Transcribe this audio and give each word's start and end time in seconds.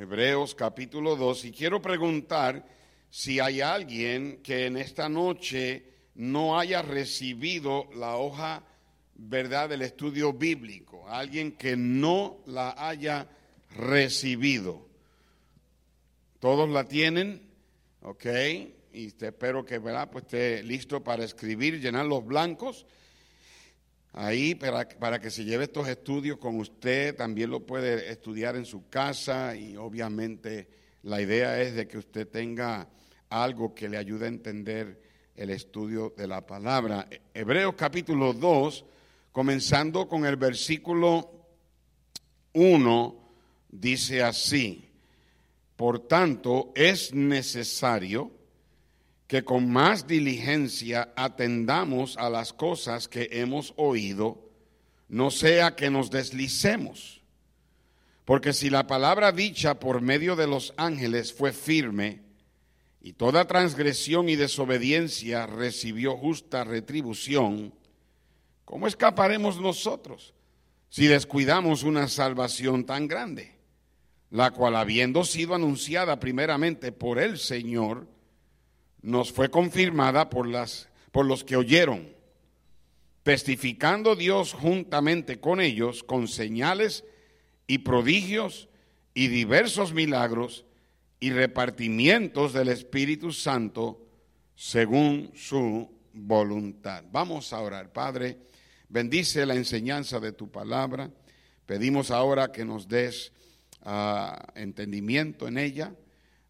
Hebreos 0.00 0.54
capítulo 0.54 1.16
2, 1.16 1.46
y 1.46 1.50
quiero 1.50 1.82
preguntar 1.82 2.64
si 3.10 3.40
hay 3.40 3.60
alguien 3.60 4.38
que 4.44 4.66
en 4.66 4.76
esta 4.76 5.08
noche 5.08 5.82
no 6.14 6.56
haya 6.56 6.82
recibido 6.82 7.90
la 7.96 8.14
hoja, 8.14 8.62
verdad, 9.16 9.68
del 9.68 9.82
estudio 9.82 10.32
bíblico, 10.32 11.08
alguien 11.08 11.50
que 11.50 11.76
no 11.76 12.38
la 12.46 12.76
haya 12.78 13.26
recibido. 13.76 14.86
Todos 16.38 16.68
la 16.68 16.84
tienen, 16.84 17.42
¿ok? 18.02 18.26
Y 18.92 19.06
espero 19.20 19.64
que. 19.64 19.80
Pues 19.80 20.22
esté 20.22 20.62
listo 20.62 21.02
para 21.02 21.24
escribir, 21.24 21.80
llenar 21.80 22.06
los 22.06 22.24
blancos 22.24 22.86
ahí 24.12 24.54
para, 24.54 25.20
que 25.20 25.30
se 25.30 25.44
lleve 25.44 25.64
estos 25.64 25.88
estudios 25.88 26.38
con 26.38 26.58
usted, 26.58 27.14
también 27.16 27.50
lo 27.50 27.64
puede 27.64 28.10
estudiar 28.10 28.56
en 28.56 28.64
su 28.64 28.88
casa 28.88 29.54
y 29.56 29.76
obviamente 29.76 30.68
la 31.02 31.20
idea 31.20 31.60
es 31.60 31.74
de 31.74 31.86
que 31.86 31.98
usted 31.98 32.28
tenga 32.28 32.88
algo 33.30 33.74
que 33.74 33.88
le 33.88 33.96
ayude 33.96 34.26
a 34.26 34.28
entender 34.28 35.00
el 35.36 35.50
estudio 35.50 36.14
de 36.16 36.26
la 36.26 36.44
palabra. 36.44 37.08
Hebreos 37.32 37.74
capítulo 37.76 38.32
2, 38.32 38.84
comenzando 39.32 40.08
con 40.08 40.24
el 40.24 40.36
versículo 40.36 41.30
1, 42.54 43.30
dice 43.68 44.22
así, 44.22 44.88
por 45.76 46.08
tanto 46.08 46.72
es 46.74 47.14
necesario 47.14 48.37
que 49.28 49.44
con 49.44 49.70
más 49.70 50.06
diligencia 50.06 51.12
atendamos 51.14 52.16
a 52.16 52.30
las 52.30 52.54
cosas 52.54 53.08
que 53.08 53.28
hemos 53.30 53.74
oído, 53.76 54.50
no 55.08 55.30
sea 55.30 55.76
que 55.76 55.90
nos 55.90 56.10
deslicemos. 56.10 57.22
Porque 58.24 58.54
si 58.54 58.70
la 58.70 58.86
palabra 58.86 59.30
dicha 59.30 59.78
por 59.78 60.00
medio 60.00 60.34
de 60.34 60.46
los 60.46 60.72
ángeles 60.78 61.32
fue 61.32 61.52
firme, 61.52 62.22
y 63.02 63.12
toda 63.12 63.46
transgresión 63.46 64.28
y 64.30 64.36
desobediencia 64.36 65.46
recibió 65.46 66.16
justa 66.16 66.64
retribución, 66.64 67.74
¿cómo 68.64 68.86
escaparemos 68.86 69.60
nosotros 69.60 70.34
si 70.88 71.06
descuidamos 71.06 71.82
una 71.82 72.08
salvación 72.08 72.86
tan 72.86 73.08
grande, 73.08 73.56
la 74.30 74.52
cual 74.52 74.76
habiendo 74.76 75.24
sido 75.24 75.54
anunciada 75.54 76.18
primeramente 76.18 76.92
por 76.92 77.18
el 77.18 77.38
Señor, 77.38 78.06
nos 79.08 79.32
fue 79.32 79.50
confirmada 79.50 80.28
por, 80.28 80.46
las, 80.46 80.90
por 81.12 81.24
los 81.24 81.42
que 81.42 81.56
oyeron, 81.56 82.12
testificando 83.22 84.16
Dios 84.16 84.52
juntamente 84.52 85.40
con 85.40 85.62
ellos 85.62 86.04
con 86.04 86.28
señales 86.28 87.04
y 87.66 87.78
prodigios 87.78 88.68
y 89.14 89.28
diversos 89.28 89.94
milagros 89.94 90.66
y 91.20 91.30
repartimientos 91.30 92.52
del 92.52 92.68
Espíritu 92.68 93.32
Santo 93.32 94.06
según 94.54 95.30
su 95.34 95.90
voluntad. 96.12 97.02
Vamos 97.10 97.54
a 97.54 97.60
orar, 97.60 97.90
Padre, 97.90 98.36
bendice 98.90 99.46
la 99.46 99.54
enseñanza 99.54 100.20
de 100.20 100.32
tu 100.32 100.50
palabra. 100.50 101.10
Pedimos 101.64 102.10
ahora 102.10 102.52
que 102.52 102.66
nos 102.66 102.86
des 102.88 103.32
ah, 103.82 104.38
entendimiento 104.54 105.48
en 105.48 105.56
ella. 105.56 105.94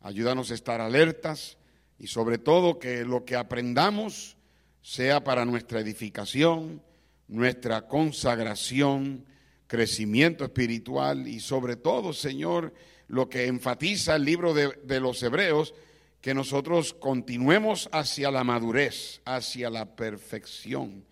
Ayúdanos 0.00 0.50
a 0.50 0.54
estar 0.54 0.80
alertas 0.80 1.57
y 1.98 2.06
sobre 2.06 2.38
todo 2.38 2.78
que 2.78 3.04
lo 3.04 3.24
que 3.24 3.36
aprendamos 3.36 4.36
sea 4.82 5.22
para 5.22 5.44
nuestra 5.44 5.80
edificación, 5.80 6.80
nuestra 7.26 7.86
consagración, 7.86 9.24
crecimiento 9.66 10.44
espiritual 10.44 11.28
y 11.28 11.40
sobre 11.40 11.76
todo, 11.76 12.12
Señor, 12.12 12.72
lo 13.08 13.28
que 13.28 13.46
enfatiza 13.46 14.16
el 14.16 14.24
libro 14.24 14.54
de, 14.54 15.00
los 15.00 15.22
Hebreos, 15.22 15.74
que 16.20 16.34
nosotros 16.34 16.94
continuemos 16.94 17.88
hacia 17.92 18.30
la 18.30 18.44
madurez, 18.44 19.20
hacia 19.24 19.70
la 19.70 19.94
perfección. 19.94 21.04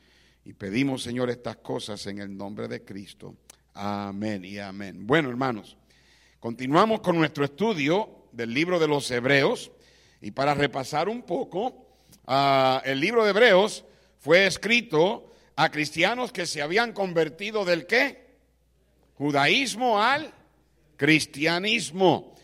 Y 0.44 0.52
pedimos, 0.52 1.02
Señor, 1.02 1.30
estas 1.30 1.56
cosas 1.56 2.06
en 2.06 2.18
el 2.18 2.36
nombre 2.36 2.68
de 2.68 2.84
Cristo. 2.84 3.34
Amén 3.74 4.44
y 4.44 4.58
amén. 4.58 5.06
Bueno, 5.06 5.28
hermanos, 5.28 5.76
continuamos 6.40 7.00
con 7.00 7.16
nuestro 7.16 7.44
estudio 7.44 8.28
del 8.32 8.54
libro 8.54 8.78
de 8.78 8.88
los 8.88 9.10
Hebreos. 9.10 9.70
Y 10.20 10.30
para 10.30 10.54
repasar 10.54 11.08
un 11.08 11.22
poco, 11.22 11.86
ah, 12.26 12.82
el 12.84 13.00
libro 13.00 13.24
de 13.24 13.30
Hebreos 13.30 13.84
fue 14.18 14.46
escrito 14.46 15.32
a 15.56 15.70
cristianos 15.70 16.32
que 16.32 16.46
se 16.46 16.62
habían 16.62 16.92
convertido 16.92 17.64
del 17.64 17.86
qué? 17.86 18.26
Judaísmo 19.14 20.02
al 20.02 20.32
cristianismo. 20.96 22.34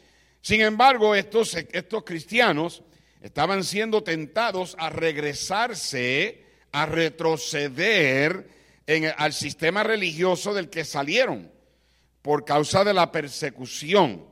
Sin 0.41 0.61
embargo, 0.61 1.15
estos, 1.15 1.55
estos 1.55 2.05
cristianos 2.05 2.82
estaban 3.21 3.65
siendo 3.65 4.03
tentados 4.03 4.75
a 4.78 4.91
regresarse, 4.91 6.44
a 6.72 6.87
retroceder 6.87 8.49
en, 8.87 9.12
al 9.16 9.32
sistema 9.32 9.82
religioso 9.82 10.55
del 10.55 10.69
que 10.69 10.84
salieron 10.84 11.50
por 12.22 12.44
causa 12.44 12.84
de 12.84 12.94
la 12.94 13.12
persecución. 13.12 14.27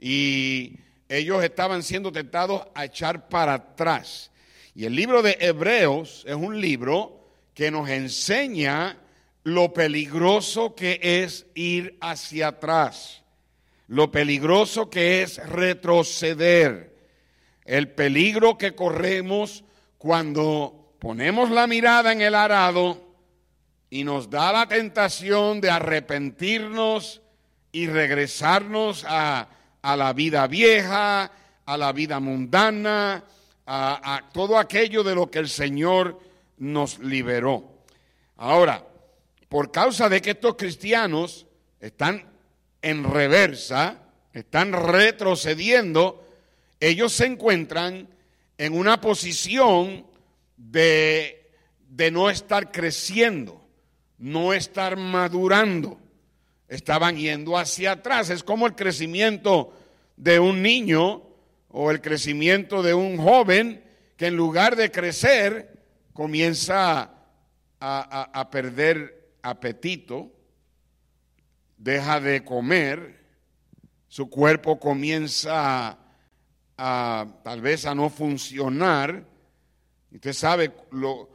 Y 0.00 0.78
ellos 1.10 1.42
estaban 1.42 1.82
siendo 1.82 2.12
tentados 2.12 2.62
a 2.72 2.84
echar 2.84 3.28
para 3.28 3.54
atrás. 3.54 4.30
Y 4.76 4.84
el 4.84 4.94
libro 4.94 5.22
de 5.22 5.36
Hebreos 5.40 6.24
es 6.26 6.36
un 6.36 6.60
libro 6.60 7.26
que 7.52 7.72
nos 7.72 7.88
enseña 7.88 8.96
lo 9.42 9.72
peligroso 9.72 10.76
que 10.76 11.00
es 11.02 11.46
ir 11.54 11.98
hacia 12.00 12.48
atrás, 12.48 13.24
lo 13.88 14.12
peligroso 14.12 14.88
que 14.88 15.22
es 15.22 15.44
retroceder, 15.48 16.96
el 17.64 17.88
peligro 17.88 18.56
que 18.56 18.76
corremos 18.76 19.64
cuando 19.98 20.94
ponemos 21.00 21.50
la 21.50 21.66
mirada 21.66 22.12
en 22.12 22.20
el 22.20 22.36
arado 22.36 23.16
y 23.90 24.04
nos 24.04 24.30
da 24.30 24.52
la 24.52 24.68
tentación 24.68 25.60
de 25.60 25.70
arrepentirnos 25.70 27.20
y 27.72 27.88
regresarnos 27.88 29.04
a 29.08 29.48
a 29.82 29.96
la 29.96 30.12
vida 30.12 30.46
vieja, 30.46 31.30
a 31.64 31.76
la 31.76 31.92
vida 31.92 32.20
mundana, 32.20 33.24
a, 33.66 34.28
todo 34.32 34.58
aquello 34.58 35.04
de 35.04 35.14
lo 35.14 35.30
que 35.30 35.38
el 35.38 35.48
Señor 35.48 36.18
nos 36.58 36.98
liberó. 36.98 37.64
Ahora, 38.36 38.84
por 39.48 39.70
causa 39.70 40.08
de 40.08 40.20
que 40.20 40.30
estos 40.30 40.56
cristianos 40.56 41.46
están 41.80 42.24
en 42.82 43.04
reversa, 43.04 43.98
están 44.32 44.72
retrocediendo, 44.72 46.26
ellos 46.80 47.12
se 47.12 47.26
encuentran 47.26 48.08
en 48.58 48.72
una 48.72 49.00
posición 49.00 50.04
de, 50.56 51.50
de, 51.88 52.10
no 52.10 52.28
estar 52.28 52.72
creciendo, 52.72 53.60
no 54.18 54.52
estar 54.52 54.96
madurando 54.96 55.98
estaban 56.70 57.16
yendo 57.16 57.58
hacia 57.58 57.92
atrás. 57.92 58.30
Es 58.30 58.42
como 58.42 58.66
el 58.66 58.74
crecimiento 58.74 59.74
de 60.16 60.38
un 60.38 60.62
niño 60.62 61.22
o 61.68 61.90
el 61.90 62.00
crecimiento 62.00 62.82
de 62.82 62.94
un 62.94 63.18
joven 63.18 63.84
que 64.16 64.28
en 64.28 64.36
lugar 64.36 64.76
de 64.76 64.90
crecer 64.90 65.82
comienza 66.12 67.10
a, 67.80 68.48
perder 68.50 69.32
apetito, 69.42 70.30
deja 71.76 72.20
de 72.20 72.44
comer, 72.44 73.18
su 74.06 74.28
cuerpo 74.28 74.78
comienza 74.78 75.98
a, 76.76 77.26
tal 77.42 77.60
vez 77.62 77.86
a 77.86 77.94
no 77.94 78.10
funcionar. 78.10 79.24
Usted 80.12 80.32
sabe 80.34 80.72
lo, 80.90 81.30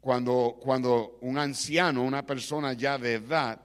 cuando, 0.00 0.56
cuando 0.60 1.18
un 1.22 1.36
anciano, 1.36 2.04
una 2.04 2.24
persona 2.24 2.74
ya 2.74 2.96
de 2.96 3.14
edad, 3.14 3.60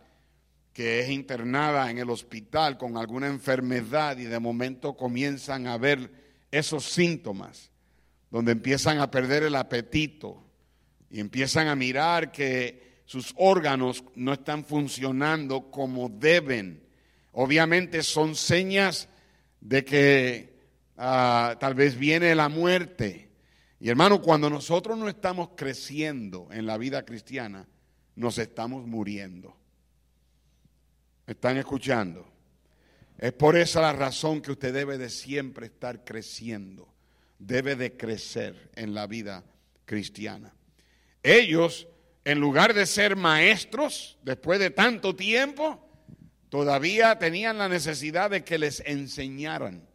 que 0.74 1.02
es 1.02 1.10
internada 1.10 1.90
en 1.92 2.00
el 2.00 2.10
hospital 2.10 2.78
con 2.78 2.98
alguna 2.98 3.28
enfermedad 3.28 4.18
y 4.18 4.24
de 4.24 4.40
momento 4.40 4.98
comienzan 4.98 5.68
a 5.68 5.78
ver 5.78 6.12
esos 6.52 6.86
síntomas, 6.86 7.72
donde 8.32 8.52
empiezan 8.52 9.00
a 9.00 9.12
perder 9.12 9.44
el 9.44 9.56
apetito 9.56 10.44
y 11.12 11.20
empiezan 11.20 11.68
a 11.68 11.76
mirar 11.76 12.32
que 12.32 13.02
sus 13.06 13.34
órganos 13.38 14.04
no 14.16 14.34
están 14.34 14.66
funcionando 14.66 15.70
como 15.70 16.10
deben. 16.10 16.84
Obviamente 17.34 18.02
son 18.02 18.36
señas 18.36 19.08
de 19.62 19.86
que 19.86 20.60
ah, 20.98 21.56
tal 21.60 21.76
vez 21.76 21.98
viene 21.98 22.34
la 22.34 22.50
muerte. 22.50 23.30
Y 23.80 23.90
hermano, 23.90 24.22
cuando 24.22 24.50
nosotros 24.50 24.98
no 24.98 25.08
estamos 25.08 25.50
creciendo 25.56 26.48
en 26.52 26.66
la 26.66 26.78
vida 26.78 27.04
cristiana, 27.04 27.68
nos 28.16 28.40
estamos 28.40 28.88
muriendo. 28.88 29.56
¿Me 31.26 31.34
están 31.34 31.58
escuchando? 31.58 32.28
Es 33.18 33.32
por 33.34 33.56
esa 33.56 33.82
la 33.82 33.94
razón 33.94 34.42
que 34.42 34.52
usted 34.52 34.74
debe 34.74 34.98
de 34.98 35.10
siempre 35.10 35.68
estar 35.68 36.04
creciendo, 36.04 36.94
debe 37.40 37.76
de 37.76 37.96
crecer 37.96 38.72
en 38.76 38.94
la 38.94 39.08
vida 39.08 39.46
cristiana. 39.86 40.54
Ellos, 41.22 41.88
en 42.26 42.40
lugar 42.40 42.74
de 42.74 42.86
ser 42.86 43.16
maestros, 43.16 44.18
después 44.24 44.60
de 44.60 44.72
tanto 44.72 45.16
tiempo, 45.16 45.88
todavía 46.50 47.18
tenían 47.18 47.58
la 47.58 47.70
necesidad 47.70 48.30
de 48.30 48.44
que 48.44 48.58
les 48.58 48.82
enseñaran. 48.82 49.88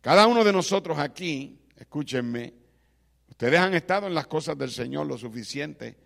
Cada 0.00 0.26
uno 0.26 0.42
de 0.42 0.52
nosotros 0.52 0.98
aquí, 0.98 1.60
escúchenme, 1.76 2.54
ustedes 3.28 3.60
han 3.60 3.74
estado 3.74 4.08
en 4.08 4.14
las 4.14 4.26
cosas 4.26 4.58
del 4.58 4.70
Señor 4.70 5.06
lo 5.06 5.16
suficiente 5.16 5.96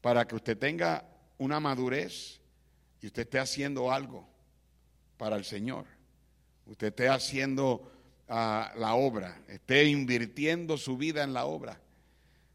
para 0.00 0.26
que 0.26 0.34
usted 0.34 0.58
tenga 0.58 1.08
una 1.38 1.60
madurez 1.60 2.40
y 3.04 3.08
usted 3.08 3.24
esté 3.24 3.38
haciendo 3.38 3.92
algo 3.92 4.26
para 5.18 5.36
el 5.36 5.44
Señor. 5.44 5.84
Usted 6.64 6.86
esté 6.86 7.10
haciendo 7.10 7.92
ah, 8.30 8.72
la 8.78 8.94
obra, 8.94 9.42
esté 9.46 9.84
invirtiendo 9.84 10.78
su 10.78 10.96
vida 10.96 11.22
en 11.22 11.34
la 11.34 11.44
obra. 11.44 11.78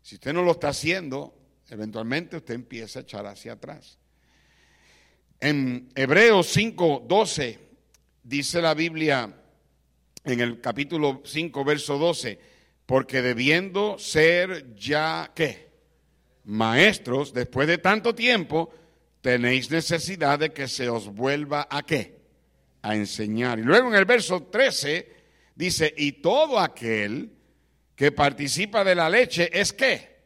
Si 0.02 0.16
usted 0.16 0.34
no 0.34 0.42
lo 0.42 0.54
está 0.54 0.70
haciendo, 0.70 1.38
eventualmente 1.70 2.38
usted 2.38 2.56
empieza 2.56 2.98
a 2.98 3.02
echar 3.04 3.28
hacia 3.28 3.54
atrás. 3.54 4.00
En 5.40 5.92
Hebreos 5.94 6.48
5, 6.48 7.06
12 7.08 7.60
dice 8.24 8.60
la 8.60 8.74
Biblia 8.74 9.32
en 10.24 10.40
el 10.40 10.62
capítulo 10.62 11.22
5, 11.26 11.64
verso 11.64 12.00
12, 12.00 12.40
porque 12.88 13.22
debiendo 13.22 14.00
ser 14.00 14.74
ya, 14.74 15.32
¿qué? 15.36 15.70
Maestros, 16.46 17.36
después 17.36 17.68
de 17.68 17.78
tanto 17.78 18.16
tiempo, 18.16 18.74
tenéis 19.22 19.70
necesidad 19.70 20.40
de 20.40 20.52
que 20.52 20.68
se 20.68 20.90
os 20.90 21.08
vuelva 21.08 21.68
a 21.70 21.84
qué? 21.84 22.20
A 22.82 22.96
enseñar. 22.96 23.60
Y 23.60 23.64
luego 23.64 23.90
en 23.90 23.96
el 23.96 24.06
verso 24.06 24.44
13 24.44 25.12
dice, 25.56 25.94
y 25.98 26.14
todo 26.14 26.60
aquel 26.60 27.32
que 27.96 28.12
participa 28.12 28.84
de 28.84 28.96
la 28.96 29.10
leche 29.10 29.50
es 29.52 29.74
qué? 29.74 30.20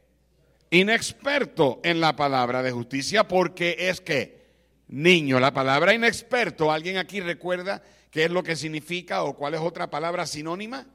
Inexperto 0.70 1.82
en 1.84 2.00
la 2.00 2.16
palabra 2.16 2.62
de 2.62 2.72
justicia 2.72 3.28
porque 3.28 3.76
es 3.80 4.02
que 4.02 4.44
niño. 4.88 5.40
La 5.40 5.54
palabra 5.54 5.94
inexperto, 5.94 6.72
¿alguien 6.72 6.98
aquí 6.98 7.20
recuerda 7.20 7.84
qué 8.12 8.26
es 8.26 8.32
lo 8.32 8.44
que 8.44 8.56
significa 8.56 9.24
o 9.24 9.36
cuál 9.36 9.56
es 9.56 9.62
otra 9.62 9.90
palabra 9.90 10.26
sinónima? 10.26 10.88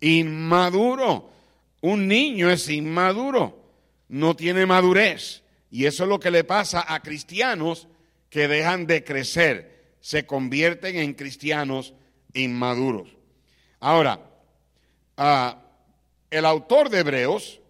Inmaduro. 0.00 1.30
Un 1.80 2.08
niño 2.08 2.50
es 2.50 2.68
inmaduro, 2.68 3.62
no 4.08 4.34
tiene 4.34 4.66
madurez. 4.66 5.44
Y 5.70 5.86
eso 5.86 6.04
es 6.04 6.08
lo 6.08 6.20
que 6.20 6.30
le 6.30 6.44
pasa 6.44 6.84
a 6.86 7.00
cristianos 7.00 7.88
que 8.30 8.48
dejan 8.48 8.86
de 8.86 9.04
crecer, 9.04 9.94
se 10.00 10.26
convierten 10.26 10.96
en 10.96 11.14
cristianos 11.14 11.94
inmaduros. 12.34 13.08
Ahora, 13.80 14.20
ah, 15.16 15.62
el 16.30 16.44
autor 16.44 16.90
de 16.90 17.00
Hebreos 17.00 17.60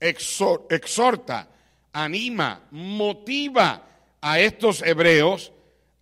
exhorta, 0.00 1.48
anima, 1.92 2.66
motiva 2.70 3.86
a 4.20 4.40
estos 4.40 4.82
hebreos 4.82 5.52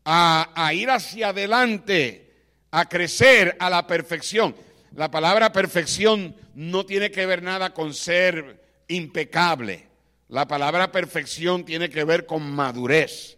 a, 0.04 0.70
ir 0.72 0.90
hacia 0.90 1.28
adelante, 1.28 2.32
a 2.70 2.88
crecer 2.88 3.56
a 3.58 3.68
la 3.68 3.86
perfección. 3.86 4.54
La 4.94 5.10
palabra 5.10 5.52
perfección 5.52 6.34
no 6.54 6.84
tiene 6.86 7.10
que 7.10 7.26
ver 7.26 7.42
nada 7.42 7.72
con 7.74 7.94
ser 7.94 8.60
impecable. 8.88 9.89
La 10.30 10.48
palabra 10.48 10.90
perfección 10.90 11.64
tiene 11.64 11.90
que 11.90 12.04
ver 12.04 12.24
con 12.24 12.50
madurez. 12.50 13.36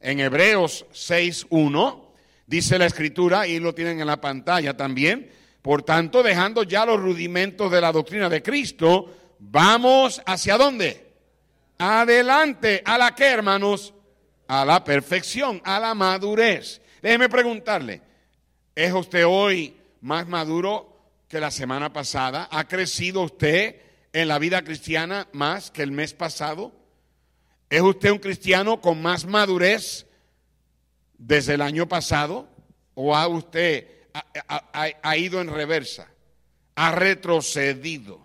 En 0.00 0.20
Hebreos 0.20 0.86
6.1 0.92 2.04
dice 2.46 2.78
la 2.78 2.86
escritura, 2.86 3.46
y 3.46 3.58
lo 3.58 3.74
tienen 3.74 4.00
en 4.00 4.06
la 4.06 4.20
pantalla 4.20 4.76
también, 4.76 5.30
por 5.62 5.82
tanto, 5.82 6.22
dejando 6.22 6.62
ya 6.62 6.86
los 6.86 7.00
rudimentos 7.00 7.72
de 7.72 7.80
la 7.80 7.90
doctrina 7.90 8.28
de 8.28 8.42
Cristo, 8.42 9.12
vamos 9.38 10.22
hacia 10.26 10.56
dónde? 10.56 11.12
Adelante. 11.78 12.82
¿A 12.84 12.98
la 12.98 13.14
que, 13.14 13.24
hermanos? 13.24 13.94
a 14.46 14.64
la 14.64 14.84
perfección, 14.84 15.60
a 15.64 15.78
la 15.78 15.94
madurez. 15.94 16.80
Déjeme 17.02 17.28
preguntarle, 17.28 18.00
¿es 18.74 18.92
usted 18.92 19.24
hoy 19.26 19.76
más 20.00 20.26
maduro 20.26 20.96
que 21.28 21.40
la 21.40 21.50
semana 21.50 21.92
pasada? 21.92 22.48
¿Ha 22.50 22.66
crecido 22.66 23.22
usted 23.22 23.76
en 24.14 24.28
la 24.28 24.38
vida 24.38 24.62
cristiana 24.62 25.28
más 25.32 25.70
que 25.70 25.82
el 25.82 25.90
mes 25.90 26.14
pasado? 26.14 26.72
¿Es 27.68 27.82
usted 27.82 28.12
un 28.12 28.18
cristiano 28.18 28.80
con 28.80 29.02
más 29.02 29.26
madurez 29.26 30.06
desde 31.18 31.54
el 31.54 31.60
año 31.60 31.88
pasado? 31.88 32.48
¿O 32.94 33.14
ha 33.16 33.26
usted 33.26 33.88
ha, 34.12 35.16
ido 35.16 35.40
en 35.40 35.48
reversa? 35.48 36.08
¿Ha 36.76 36.92
retrocedido? 36.92 38.24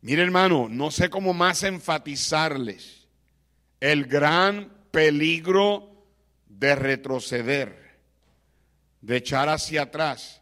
Mire 0.00 0.22
hermano, 0.22 0.68
no 0.70 0.92
sé 0.92 1.10
cómo 1.10 1.34
más 1.34 1.64
enfatizarles 1.64 3.08
el 3.80 4.04
gran 4.04 4.72
peligro 4.92 6.06
de 6.46 6.76
retroceder, 6.76 7.98
de 9.00 9.16
echar 9.16 9.48
hacia 9.48 9.82
atrás. 9.82 10.40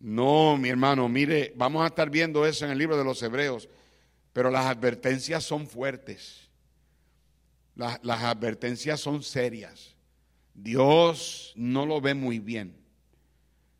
No, 0.00 0.56
mi 0.56 0.70
hermano, 0.70 1.08
mire, 1.10 1.52
vamos 1.56 1.82
a 1.84 1.88
estar 1.88 2.08
viendo 2.08 2.46
eso 2.46 2.64
en 2.64 2.70
el 2.70 2.78
libro 2.78 2.96
de 2.96 3.04
los 3.04 3.22
Hebreos, 3.22 3.68
pero 4.32 4.50
las 4.50 4.64
advertencias 4.64 5.44
son 5.44 5.66
fuertes, 5.66 6.48
las, 7.76 8.02
las 8.02 8.22
advertencias 8.22 8.98
son 8.98 9.22
serias. 9.22 9.94
Dios 10.54 11.52
no 11.54 11.84
lo 11.84 12.00
ve 12.00 12.14
muy 12.14 12.38
bien 12.38 12.76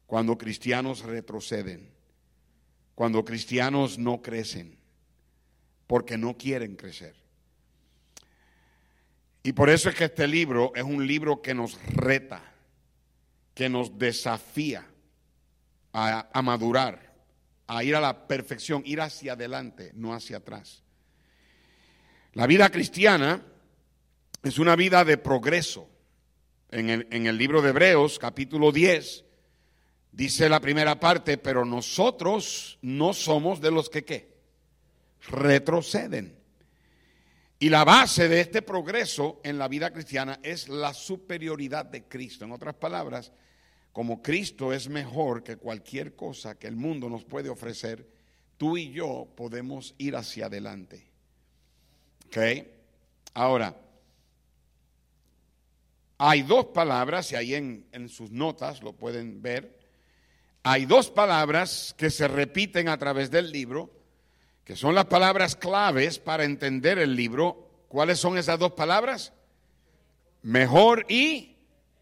cuando 0.07 0.37
cristianos 0.37 1.01
retroceden, 1.05 1.91
cuando 2.95 3.25
cristianos 3.25 3.99
no 3.99 4.21
crecen, 4.21 4.79
porque 5.87 6.19
no 6.19 6.37
quieren 6.37 6.77
crecer. 6.77 7.15
Y 9.43 9.53
por 9.53 9.71
eso 9.71 9.89
es 9.89 9.95
que 9.95 10.05
este 10.05 10.29
libro 10.29 10.73
es 10.75 10.83
un 10.83 11.07
libro 11.07 11.41
que 11.41 11.55
nos 11.55 11.83
reta, 11.87 12.43
que 13.55 13.71
nos 13.71 13.99
desafía 13.99 14.90
a, 15.93 16.43
madurar, 16.43 17.13
a 17.67 17.83
ir 17.85 17.97
a 17.97 18.01
la 18.01 18.27
perfección, 18.27 18.83
ir 18.85 19.01
hacia 19.01 19.33
adelante, 19.33 19.93
no 19.95 20.15
hacia 20.15 20.39
atrás. 20.39 20.83
La 22.35 22.47
vida 22.47 22.71
cristiana 22.71 23.43
es 24.43 24.59
una 24.59 24.77
vida 24.77 25.05
de 25.05 25.19
progreso. 25.19 25.89
En 26.71 26.89
el, 26.89 27.09
en 27.11 27.27
el, 27.27 27.37
libro 27.37 27.63
de 27.63 27.71
Hebreos, 27.71 28.19
capítulo 28.19 28.71
10, 28.71 29.25
dice 30.13 30.49
la 30.49 30.61
primera 30.61 31.01
parte, 31.01 31.37
pero 31.37 31.65
nosotros 31.65 32.79
no 32.83 33.13
somos 33.13 33.61
de 33.61 33.73
los 33.73 33.91
que 33.91 34.05
qué, 34.05 34.37
retroceden. 35.29 36.41
Y 37.59 37.69
la 37.69 37.85
base 37.85 38.29
de 38.29 38.41
este 38.41 38.63
progreso 38.63 39.41
en 39.45 39.59
la 39.59 39.69
vida 39.69 39.93
cristiana 39.93 40.41
es 40.43 40.69
la 40.69 40.95
superioridad 40.95 41.85
de 41.85 42.05
Cristo. 42.05 42.47
En 42.47 42.53
otras 42.53 42.75
palabras, 42.75 43.33
como 43.93 44.23
Cristo 44.23 44.73
es 44.73 44.89
mejor 44.89 45.43
que 45.43 45.57
cualquier 45.57 46.15
cosa 46.15 46.59
que 46.59 46.67
el 46.67 46.77
mundo 46.77 47.09
nos 47.09 47.25
puede 47.25 47.49
ofrecer, 47.49 48.07
tú 48.57 48.77
y 48.77 48.91
yo 48.93 49.29
podemos 49.37 49.95
ir 49.99 50.17
hacia 50.17 50.47
adelante. 50.47 51.07
¿Ok? 52.27 52.39
Ahora, 53.35 53.77
hay 56.19 56.43
dos 56.43 56.67
palabras, 56.67 57.33
y 57.33 57.37
ahí 57.37 57.55
en, 57.55 57.87
en 57.93 58.09
sus 58.09 58.31
notas 58.31 58.83
lo 58.83 58.93
pueden 58.93 59.43
ver, 59.43 59.79
hay 60.63 60.85
dos 60.85 61.11
palabras 61.11 61.95
que 61.97 62.11
se 62.11 62.29
repiten 62.29 62.89
a 62.89 62.99
través 62.99 63.31
del 63.31 63.51
libro 63.51 63.91
que 64.71 64.77
son 64.77 64.95
las 64.95 65.07
palabras 65.07 65.57
claves 65.57 66.21
para 66.21 66.45
entender 66.45 67.01
el 67.01 67.17
libro. 67.17 67.69
¿Cuáles 67.89 68.21
son 68.21 68.39
esas 68.39 68.57
dos 68.57 68.71
palabras? 68.75 69.33
Mejor 70.43 71.07
y 71.09 71.57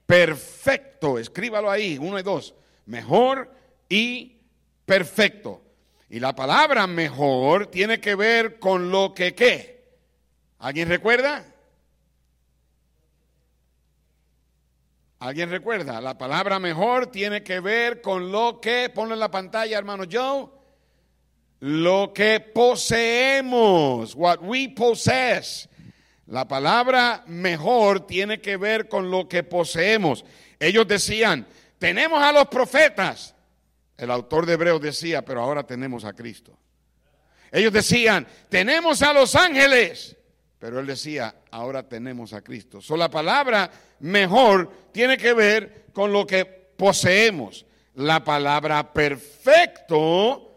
perfecto. 0.08 1.18
Escríbalo 1.18 1.70
ahí, 1.70 1.98
uno 2.00 2.18
y 2.18 2.22
dos. 2.22 2.54
Mejor 2.86 3.54
y 3.90 4.38
perfecto. 4.86 5.60
Y 6.08 6.18
la 6.18 6.34
palabra 6.34 6.86
mejor 6.86 7.66
tiene 7.66 8.00
que 8.00 8.14
ver 8.14 8.58
con 8.58 8.90
lo 8.90 9.12
que 9.12 9.34
qué. 9.34 9.84
¿Alguien 10.60 10.88
recuerda? 10.88 11.44
¿Alguien 15.18 15.50
recuerda? 15.50 16.00
La 16.00 16.16
palabra 16.16 16.58
mejor 16.58 17.08
tiene 17.08 17.42
que 17.42 17.60
ver 17.60 18.00
con 18.00 18.32
lo 18.32 18.62
que, 18.62 18.88
ponlo 18.88 19.12
en 19.12 19.20
la 19.20 19.30
pantalla, 19.30 19.76
hermano 19.76 20.04
Joe, 20.10 20.48
lo 21.60 22.14
que 22.14 22.40
poseemos, 22.40 24.14
what 24.14 24.38
we 24.40 24.70
possess. 24.70 25.68
La 26.28 26.46
palabra 26.46 27.24
mejor 27.26 28.06
tiene 28.06 28.40
que 28.40 28.58
ver 28.58 28.86
con 28.88 29.10
lo 29.10 29.26
que 29.28 29.42
poseemos. 29.42 30.24
Ellos 30.60 30.86
decían, 30.86 31.46
tenemos 31.78 32.22
a 32.22 32.32
los 32.32 32.48
profetas. 32.48 33.34
el 33.96 34.10
autor 34.10 34.46
de 34.46 34.52
Hebreos 34.52 34.80
decía, 34.80 35.24
pero 35.24 35.42
ahora 35.42 35.66
tenemos 35.66 36.04
a 36.04 36.12
Cristo. 36.12 36.56
Ellos 37.50 37.72
decían, 37.72 38.26
tenemos 38.48 39.00
a 39.02 39.12
los 39.12 39.34
ángeles, 39.34 40.16
pero 40.58 40.78
él 40.80 40.86
decía, 40.86 41.34
ahora 41.50 41.88
tenemos 41.88 42.34
a 42.34 42.42
Cristo. 42.42 42.82
So, 42.82 42.96
la 42.96 43.10
palabra 43.10 43.70
mejor 44.00 44.70
tiene 44.92 45.16
que 45.16 45.32
ver 45.32 45.86
con 45.94 46.12
lo 46.12 46.26
que 46.26 46.44
poseemos. 46.44 47.64
La 47.94 48.22
palabra 48.22 48.92
perfecto 48.92 50.48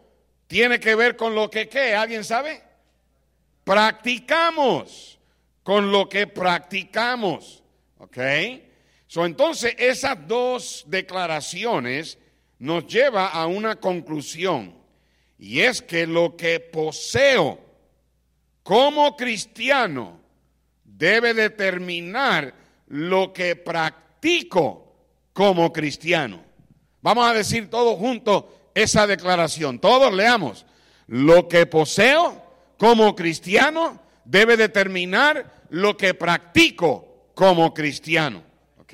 tiene 0.48 0.82
que 0.82 0.96
ver 0.96 1.16
con 1.16 1.34
lo 1.34 1.50
que, 1.50 1.70
¿qué? 1.70 1.96
¿Alguien 1.96 2.26
sabe? 2.26 2.62
Practicamos, 3.64 5.18
con 5.64 5.92
lo 5.92 6.10
que 6.10 6.28
practicamos. 6.28 7.64
¿Ok? 7.98 8.18
So, 9.08 9.26
entonces, 9.26 9.76
esas 9.78 10.28
dos 10.28 10.86
declaraciones 10.88 12.18
nos 12.60 12.88
lleva 12.88 13.28
a 13.28 13.48
una 13.48 13.76
conclusión. 13.76 14.76
Y 15.38 15.62
es 15.62 15.82
que 15.82 16.08
lo 16.08 16.38
que 16.38 16.60
poseo 16.60 17.60
como 18.64 19.18
cristiano 19.18 20.20
debe 20.84 21.34
determinar 21.34 22.54
lo 22.88 23.34
que 23.34 23.56
practico 23.56 24.94
como 25.34 25.74
cristiano. 25.74 26.44
Vamos 27.02 27.28
a 27.28 27.34
decir 27.34 27.70
todos 27.70 27.98
juntos 27.98 28.46
esa 28.76 29.08
declaración. 29.08 29.80
Todos 29.80 30.14
leamos. 30.14 30.66
Lo 31.08 31.48
que 31.48 31.66
poseo 31.66 32.42
como 32.78 33.16
cristiano 33.16 34.00
debe 34.26 34.58
determinar 34.58 35.62
lo 35.70 35.98
que 35.98 36.14
practico 36.14 37.32
como 37.34 37.74
cristiano. 37.74 38.44
¿Ok? 38.80 38.94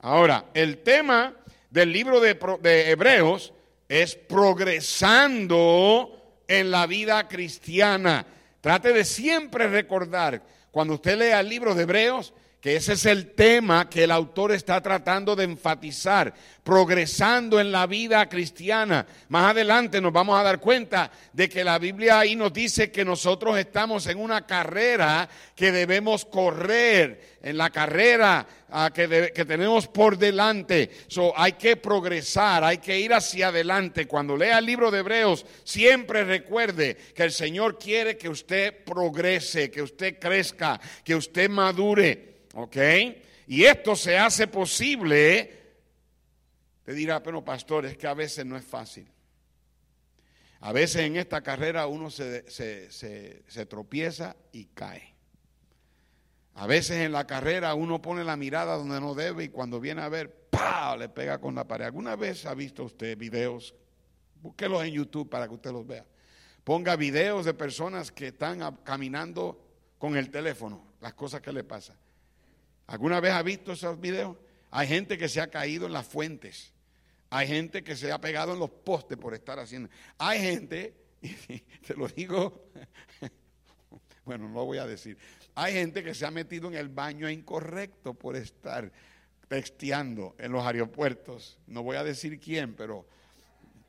Ahora, 0.00 0.46
el 0.54 0.78
tema 0.78 1.34
del 1.70 1.92
libro 1.92 2.20
de, 2.20 2.38
de 2.62 2.90
Hebreos 2.90 3.52
es 3.88 4.14
progresando 4.14 6.16
en 6.48 6.70
la 6.70 6.86
vida 6.86 7.28
cristiana. 7.28 8.26
Trate 8.60 8.92
de 8.92 9.04
siempre 9.04 9.68
recordar, 9.68 10.42
cuando 10.70 10.94
usted 10.94 11.18
lea 11.18 11.40
el 11.40 11.48
libro 11.48 11.74
de 11.74 11.82
Hebreos, 11.82 12.32
que 12.66 12.74
ese 12.74 12.94
es 12.94 13.06
el 13.06 13.30
tema 13.30 13.88
que 13.88 14.02
el 14.02 14.10
autor 14.10 14.50
está 14.50 14.80
tratando 14.80 15.36
de 15.36 15.44
enfatizar, 15.44 16.34
progresando 16.64 17.60
en 17.60 17.70
la 17.70 17.86
vida 17.86 18.28
cristiana. 18.28 19.06
Más 19.28 19.52
adelante 19.52 20.00
nos 20.00 20.12
vamos 20.12 20.36
a 20.36 20.42
dar 20.42 20.58
cuenta 20.58 21.12
de 21.32 21.48
que 21.48 21.62
la 21.62 21.78
Biblia 21.78 22.18
ahí 22.18 22.34
nos 22.34 22.52
dice 22.52 22.90
que 22.90 23.04
nosotros 23.04 23.56
estamos 23.56 24.08
en 24.08 24.18
una 24.18 24.44
carrera 24.46 25.28
que 25.54 25.70
debemos 25.70 26.24
correr, 26.24 27.36
en 27.40 27.56
la 27.56 27.70
carrera 27.70 28.44
ah, 28.70 28.90
que, 28.92 29.30
que, 29.32 29.44
tenemos 29.44 29.86
por 29.86 30.18
delante. 30.18 30.90
So, 31.06 31.38
hay 31.38 31.52
que 31.52 31.76
progresar, 31.76 32.64
hay 32.64 32.78
que 32.78 32.98
ir 32.98 33.14
hacia 33.14 33.46
adelante. 33.46 34.08
Cuando 34.08 34.36
lea 34.36 34.58
el 34.58 34.66
libro 34.66 34.90
de 34.90 34.98
Hebreos, 34.98 35.46
siempre 35.62 36.24
recuerde 36.24 36.96
que 37.14 37.22
el 37.22 37.30
Señor 37.30 37.78
quiere 37.78 38.16
que 38.16 38.28
usted 38.28 38.82
progrese, 38.84 39.70
que 39.70 39.82
usted 39.82 40.18
crezca, 40.18 40.80
que 41.04 41.14
usted 41.14 41.48
madure. 41.48 42.34
¿Ok? 42.56 42.76
Y 43.48 43.64
esto 43.64 43.94
se 43.94 44.16
hace 44.16 44.46
posible. 44.46 45.62
Te 46.84 46.94
dirá, 46.94 47.22
pero 47.22 47.44
pastor, 47.44 47.84
es 47.84 47.98
que 47.98 48.06
a 48.06 48.14
veces 48.14 48.46
no 48.46 48.56
es 48.56 48.64
fácil. 48.64 49.06
A 50.60 50.72
veces 50.72 51.02
en 51.02 51.16
esta 51.16 51.42
carrera 51.42 51.86
uno 51.86 52.08
se, 52.10 52.50
se, 52.50 53.66
tropieza 53.66 54.36
y 54.52 54.64
cae. 54.66 55.14
A 56.54 56.66
veces 56.66 57.02
en 57.02 57.12
la 57.12 57.26
carrera 57.26 57.74
uno 57.74 58.00
pone 58.00 58.24
la 58.24 58.36
mirada 58.36 58.76
donde 58.76 59.00
no 59.02 59.14
debe 59.14 59.44
y 59.44 59.48
cuando 59.50 59.78
viene 59.78 60.00
a 60.00 60.08
ver, 60.08 60.48
¡pah! 60.48 60.96
le 60.96 61.10
pega 61.10 61.38
con 61.38 61.54
la 61.54 61.68
pared. 61.68 61.84
¿Alguna 61.84 62.16
vez 62.16 62.46
ha 62.46 62.54
visto 62.54 62.84
usted 62.84 63.18
videos? 63.18 63.74
Búsquelos 64.40 64.82
en 64.82 64.92
YouTube 64.92 65.28
para 65.28 65.46
que 65.46 65.54
usted 65.54 65.72
los 65.72 65.86
vea. 65.86 66.06
Ponga 66.64 66.96
videos 66.96 67.44
de 67.44 67.52
personas 67.52 68.10
que 68.10 68.28
están 68.28 68.78
caminando 68.82 69.60
con 69.98 70.16
el 70.16 70.30
teléfono, 70.30 70.94
las 71.02 71.12
cosas 71.12 71.42
que 71.42 71.52
le 71.52 71.62
pasan. 71.62 71.96
¿Alguna 72.86 73.20
vez 73.20 73.32
ha 73.32 73.42
visto 73.42 73.72
esos 73.72 74.00
videos? 74.00 74.36
Hay 74.70 74.86
gente 74.88 75.18
que 75.18 75.28
se 75.28 75.40
ha 75.40 75.48
caído 75.48 75.86
en 75.86 75.92
las 75.92 76.06
fuentes. 76.06 76.72
Hay 77.30 77.48
gente 77.48 77.82
que 77.82 77.96
se 77.96 78.12
ha 78.12 78.20
pegado 78.20 78.52
en 78.52 78.60
los 78.60 78.70
postes 78.70 79.18
por 79.18 79.34
estar 79.34 79.58
haciendo. 79.58 79.88
Hay 80.18 80.40
gente, 80.40 80.94
te 81.86 81.94
lo 81.94 82.08
digo, 82.08 82.68
bueno, 84.24 84.48
no 84.48 84.54
lo 84.54 84.64
voy 84.64 84.78
a 84.78 84.86
decir. 84.86 85.18
Hay 85.54 85.72
gente 85.72 86.04
que 86.04 86.14
se 86.14 86.26
ha 86.26 86.30
metido 86.30 86.68
en 86.68 86.74
el 86.74 86.88
baño 86.88 87.28
incorrecto 87.28 88.14
por 88.14 88.36
estar 88.36 88.92
texteando 89.48 90.36
en 90.38 90.52
los 90.52 90.64
aeropuertos. 90.64 91.58
No 91.66 91.82
voy 91.82 91.96
a 91.96 92.04
decir 92.04 92.38
quién, 92.38 92.74
pero 92.74 93.06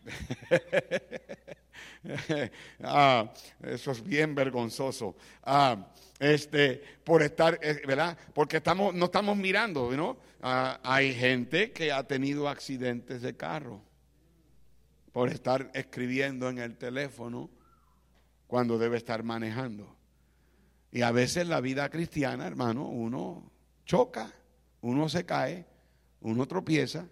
ah, 2.83 3.31
eso 3.63 3.91
es 3.91 4.03
bien 4.03 4.35
vergonzoso. 4.35 5.15
Ah, 5.43 5.87
este, 6.19 6.81
por 7.03 7.21
estar, 7.21 7.59
eh, 7.61 7.81
¿verdad? 7.85 8.17
Porque 8.33 8.57
estamos, 8.57 8.93
no 8.93 9.05
estamos 9.05 9.37
mirando, 9.37 9.91
¿no? 9.91 10.17
Ah, 10.41 10.79
hay 10.83 11.13
gente 11.13 11.71
que 11.71 11.91
ha 11.91 12.03
tenido 12.03 12.49
accidentes 12.49 13.21
de 13.21 13.35
carro 13.35 13.81
por 15.11 15.29
estar 15.29 15.71
escribiendo 15.73 16.49
en 16.49 16.59
el 16.59 16.77
teléfono 16.77 17.49
cuando 18.45 18.77
debe 18.77 18.97
estar 18.97 19.23
manejando. 19.23 19.95
Y 20.91 21.01
a 21.01 21.11
veces 21.11 21.47
la 21.47 21.61
vida 21.61 21.89
cristiana, 21.89 22.47
hermano, 22.47 22.87
uno 22.87 23.51
choca, 23.85 24.31
uno 24.81 25.09
se 25.09 25.25
cae, 25.25 25.65
uno 26.21 26.47
tropieza. 26.47 27.07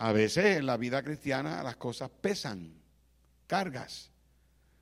A 0.00 0.12
veces 0.12 0.56
en 0.56 0.64
la 0.64 0.78
vida 0.78 1.02
cristiana 1.02 1.62
las 1.62 1.76
cosas 1.76 2.08
pesan, 2.22 2.72
cargas. 3.46 4.10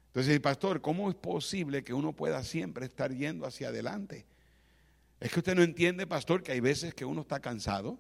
Entonces, 0.07 0.39
pastor, 0.39 0.81
¿cómo 0.81 1.11
es 1.11 1.17
posible 1.17 1.83
que 1.83 1.93
uno 1.93 2.13
pueda 2.13 2.45
siempre 2.45 2.87
estar 2.87 3.13
yendo 3.13 3.45
hacia 3.45 3.71
adelante? 3.71 4.27
Es 5.19 5.33
que 5.33 5.41
usted 5.41 5.57
no 5.57 5.65
entiende, 5.65 6.07
pastor, 6.07 6.45
que 6.45 6.53
hay 6.53 6.61
veces 6.61 6.95
que 6.95 7.05
uno 7.05 7.23
está 7.23 7.41
cansado. 7.41 7.99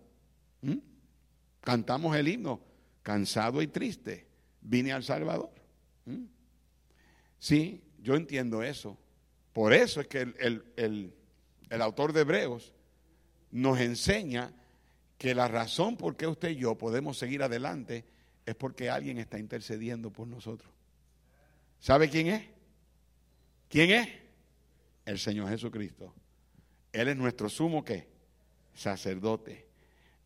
Cantamos 1.60 2.16
el 2.16 2.28
himno, 2.28 2.60
cansado 3.02 3.62
y 3.62 3.66
triste, 3.66 4.28
vine 4.60 4.92
al 4.92 5.02
Salvador. 5.02 5.50
Sí, 7.40 7.82
yo 8.00 8.14
entiendo 8.14 8.62
eso. 8.62 8.96
Por 9.52 9.72
eso 9.72 10.00
es 10.00 10.06
que 10.06 10.20
el, 10.20 11.12
el 11.68 11.82
autor 11.82 12.12
de 12.12 12.20
Hebreos 12.20 12.72
nos 13.50 13.80
enseña 13.80 14.52
que 15.18 15.34
la 15.34 15.48
razón 15.48 15.96
por 15.96 16.16
qué 16.16 16.26
usted 16.26 16.50
y 16.50 16.56
yo 16.56 16.76
podemos 16.78 17.18
seguir 17.18 17.42
adelante 17.42 18.04
es 18.46 18.54
porque 18.54 18.88
alguien 18.88 19.18
está 19.18 19.38
intercediendo 19.38 20.10
por 20.10 20.28
nosotros. 20.28 20.70
¿Sabe 21.80 22.08
quién 22.08 22.28
es? 22.28 22.44
¿Quién 23.68 23.90
es? 23.90 24.08
El 25.04 25.18
Señor 25.18 25.48
Jesucristo. 25.50 26.14
Él 26.92 27.08
es 27.08 27.16
nuestro 27.16 27.48
sumo 27.48 27.84
qué? 27.84 28.08
Sacerdote. 28.74 29.66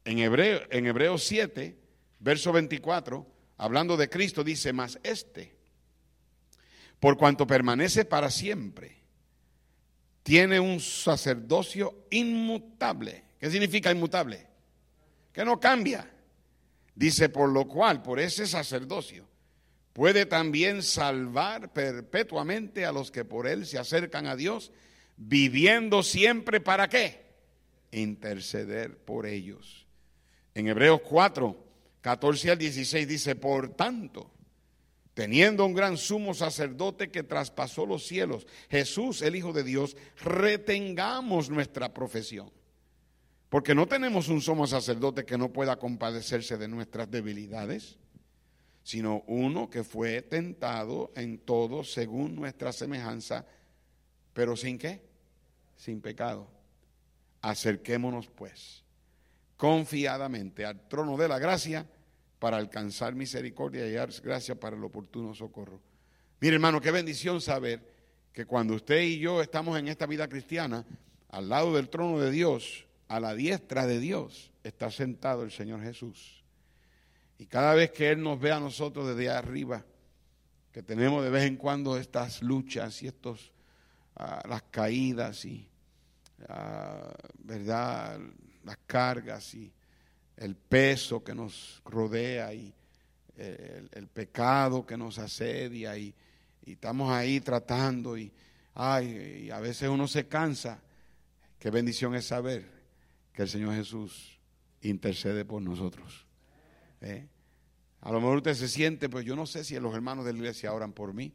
En 0.05 0.19
Hebreo, 0.19 0.61
en 0.71 0.87
Hebreo 0.87 1.17
7, 1.19 1.77
verso 2.21 2.53
24, 2.53 3.27
hablando 3.57 3.97
de 3.97 4.09
Cristo, 4.09 4.45
dice, 4.45 4.73
más 4.73 4.99
este, 5.03 5.57
por 7.01 7.17
cuanto 7.17 7.47
permanece 7.47 8.05
para 8.05 8.31
siempre, 8.31 8.99
tiene 10.23 10.61
un 10.61 10.81
sacerdocio 10.81 12.07
inmutable. 12.11 13.25
¿Qué 13.41 13.51
significa 13.51 13.91
inmutable? 13.91 14.52
Que 15.33 15.45
no 15.45 15.59
cambia. 15.59 16.09
Dice, 16.95 17.29
por 17.29 17.49
lo 17.49 17.67
cual, 17.67 18.03
por 18.03 18.21
ese 18.21 18.47
sacerdocio, 18.47 19.27
puede 19.93 20.27
también 20.27 20.83
salvar 20.83 21.73
perpetuamente 21.73 22.85
a 22.85 22.93
los 22.93 23.11
que 23.11 23.25
por 23.25 23.47
él 23.47 23.67
se 23.67 23.79
acercan 23.79 24.27
a 24.27 24.37
Dios, 24.37 24.73
viviendo 25.17 26.03
siempre 26.03 26.61
para 26.61 26.89
qué? 26.89 27.23
Interceder 27.93 28.99
por 28.99 29.27
ellos. 29.27 29.87
En 30.55 30.69
Hebreos 30.69 31.01
4, 31.09 31.57
14 32.03 32.51
al 32.51 32.59
16 32.59 33.09
dice, 33.09 33.35
por 33.37 33.71
tanto, 33.71 34.31
teniendo 35.15 35.65
un 35.65 35.75
gran 35.75 35.97
sumo 35.97 36.35
sacerdote 36.35 37.11
que 37.11 37.23
traspasó 37.23 37.87
los 37.87 38.07
cielos, 38.07 38.47
Jesús, 38.71 39.23
el 39.23 39.37
Hijo 39.37 39.53
de 39.53 39.63
Dios, 39.63 39.97
retengamos 40.23 41.49
nuestra 41.49 41.95
profesión. 41.95 42.51
Porque 43.53 43.75
no 43.75 43.87
tenemos 43.87 44.29
un 44.29 44.41
sumo 44.41 44.67
sacerdote 44.67 45.27
que 45.27 45.37
no 45.37 45.53
pueda 45.53 45.77
compadecerse 45.77 46.57
de 46.57 46.69
nuestras 46.69 47.11
debilidades 47.11 47.99
sino 48.83 49.23
uno 49.27 49.71
que 49.71 49.85
fue 49.85 50.23
tentado 50.23 51.13
en 51.15 51.39
todo 51.39 51.85
según 51.85 52.35
nuestra 52.35 52.73
semejanza, 52.73 53.47
pero 54.33 54.57
sin 54.57 54.79
qué? 54.79 55.03
Sin 55.77 56.01
pecado. 56.01 56.49
Acerquémonos 57.41 58.29
pues 58.29 58.83
confiadamente 59.57 60.65
al 60.65 60.89
trono 60.89 61.17
de 61.17 61.29
la 61.29 61.39
gracia 61.39 61.87
para 62.41 62.57
alcanzar 62.57 63.15
misericordia 63.15 63.87
y 63.87 63.93
dar 63.93 64.11
gracia 64.21 64.59
para 64.59 64.77
el 64.77 64.83
oportuno 64.83 65.33
socorro. 65.35 65.81
Mire 66.41 66.55
hermano, 66.55 66.81
qué 66.81 66.91
bendición 66.91 67.41
saber 67.41 67.81
que 68.33 68.47
cuando 68.47 68.75
usted 68.75 69.03
y 69.03 69.21
yo 69.21 69.41
estamos 69.41 69.79
en 69.79 69.87
esta 69.87 70.07
vida 70.07 70.29
cristiana, 70.29 70.85
al 71.29 71.49
lado 71.49 71.75
del 71.75 71.89
trono 71.89 72.19
de 72.19 72.33
Dios, 72.33 72.87
a 73.13 73.21
la 73.21 73.35
diestra 73.35 73.87
de 73.87 73.99
Dios, 74.01 74.53
está 74.65 74.91
sentado 74.91 75.43
el 75.43 75.51
Señor 75.51 75.83
Jesús 75.83 76.43
Y 77.37 77.45
cada 77.45 77.75
vez 77.75 77.91
que 77.91 78.11
Él 78.11 78.23
nos 78.23 78.41
ve 78.41 78.53
a 78.53 78.59
nosotros 78.59 79.07
desde 79.07 79.29
arriba, 79.29 79.85
que 80.73 80.83
tenemos 80.83 81.23
de 81.23 81.29
vez 81.29 81.45
en 81.45 81.57
cuando 81.57 81.99
estas 81.99 82.41
luchas 82.41 83.03
y 83.03 83.09
estos, 83.09 83.53
ah, 84.17 84.43
las 84.49 84.63
caídas 84.63 85.45
y, 85.45 85.69
ah, 86.49 87.13
¿verdad? 87.41 88.19
Las 88.65 88.79
cargas 88.87 89.55
y 89.57 89.71
el 90.39 90.57
peso 90.57 91.23
que 91.23 91.35
nos 91.35 91.83
rodea 91.85 92.55
y 92.55 92.73
el, 93.37 94.09
pecado 94.09 94.87
que 94.87 94.97
nos 94.97 95.19
asedia 95.19 95.99
y, 95.99 96.15
y, 96.65 96.73
estamos 96.73 97.13
ahí 97.13 97.41
tratando 97.41 98.17
y, 98.17 98.33
ay, 98.73 99.45
y 99.45 99.51
a 99.51 99.61
veces 99.61 99.91
uno 99.91 100.09
se 100.09 100.27
cansa. 100.29 100.81
Qué 101.59 101.69
bendición 101.69 102.15
es 102.15 102.25
saber 102.25 102.82
que 103.33 103.43
el 103.43 103.49
Señor 103.49 103.75
Jesús 103.75 104.39
intercede 104.83 105.45
por 105.45 105.63
nosotros. 105.63 106.27
¿Eh? 107.01 107.29
A 108.01 108.11
lo 108.11 108.21
mejor 108.21 108.39
usted 108.39 108.55
se 108.55 108.69
siente, 108.69 109.09
pues 109.09 109.25
yo 109.25 109.37
no 109.37 109.47
sé 109.47 109.65
si 109.65 109.79
los 109.79 109.95
hermanos 109.95 110.25
de 110.25 110.33
la 110.33 110.39
iglesia 110.39 110.73
oran 110.73 110.93
por 110.93 111.15
mí. 111.15 111.33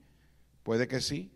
Puede 0.63 0.87
que 0.87 0.99
sí, 0.99 1.31